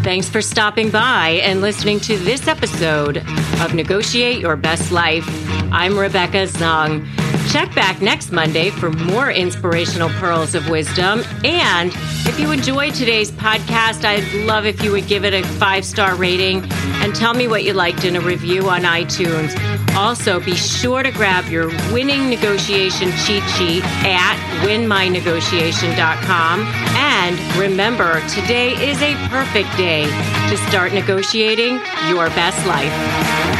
Thanks 0.03 0.29
for 0.29 0.43
stopping 0.43 0.91
by 0.91 1.41
and 1.43 1.61
listening 1.61 2.01
to 2.01 2.17
this 2.17 2.49
episode 2.49 3.19
of 3.61 3.75
Negotiate 3.75 4.41
Your 4.41 4.57
Best 4.57 4.91
Life. 4.91 5.27
I'm 5.73 5.97
Rebecca 5.99 6.47
Zung. 6.47 7.07
Check 7.51 7.75
back 7.75 8.01
next 8.01 8.31
Monday 8.31 8.71
for 8.71 8.93
more 8.93 9.29
inspirational 9.29 10.09
pearls 10.21 10.55
of 10.55 10.69
wisdom. 10.69 11.25
And 11.43 11.93
if 12.25 12.39
you 12.39 12.53
enjoyed 12.53 12.95
today's 12.95 13.33
podcast, 13.33 14.05
I'd 14.05 14.47
love 14.47 14.67
if 14.67 14.85
you 14.85 14.93
would 14.93 15.09
give 15.09 15.25
it 15.25 15.35
a 15.35 15.43
five 15.43 15.85
star 15.85 16.15
rating 16.15 16.63
and 17.03 17.13
tell 17.13 17.35
me 17.35 17.49
what 17.49 17.65
you 17.65 17.73
liked 17.73 18.05
in 18.05 18.15
a 18.15 18.21
review 18.21 18.69
on 18.71 18.83
iTunes. 18.83 19.53
Also, 19.97 20.39
be 20.39 20.55
sure 20.55 21.03
to 21.03 21.11
grab 21.11 21.49
your 21.49 21.67
winning 21.93 22.31
negotiation 22.31 23.11
cheat 23.27 23.43
sheet 23.51 23.83
at 24.07 24.37
winmynegotiation.com. 24.65 26.61
And 26.95 27.59
remember, 27.59 28.21
today 28.29 28.75
is 28.89 29.03
a 29.03 29.17
perfect 29.29 29.77
day 29.77 30.05
to 30.51 30.57
start 30.69 30.93
negotiating 30.93 31.81
your 32.09 32.29
best 32.29 32.65
life. 32.65 33.60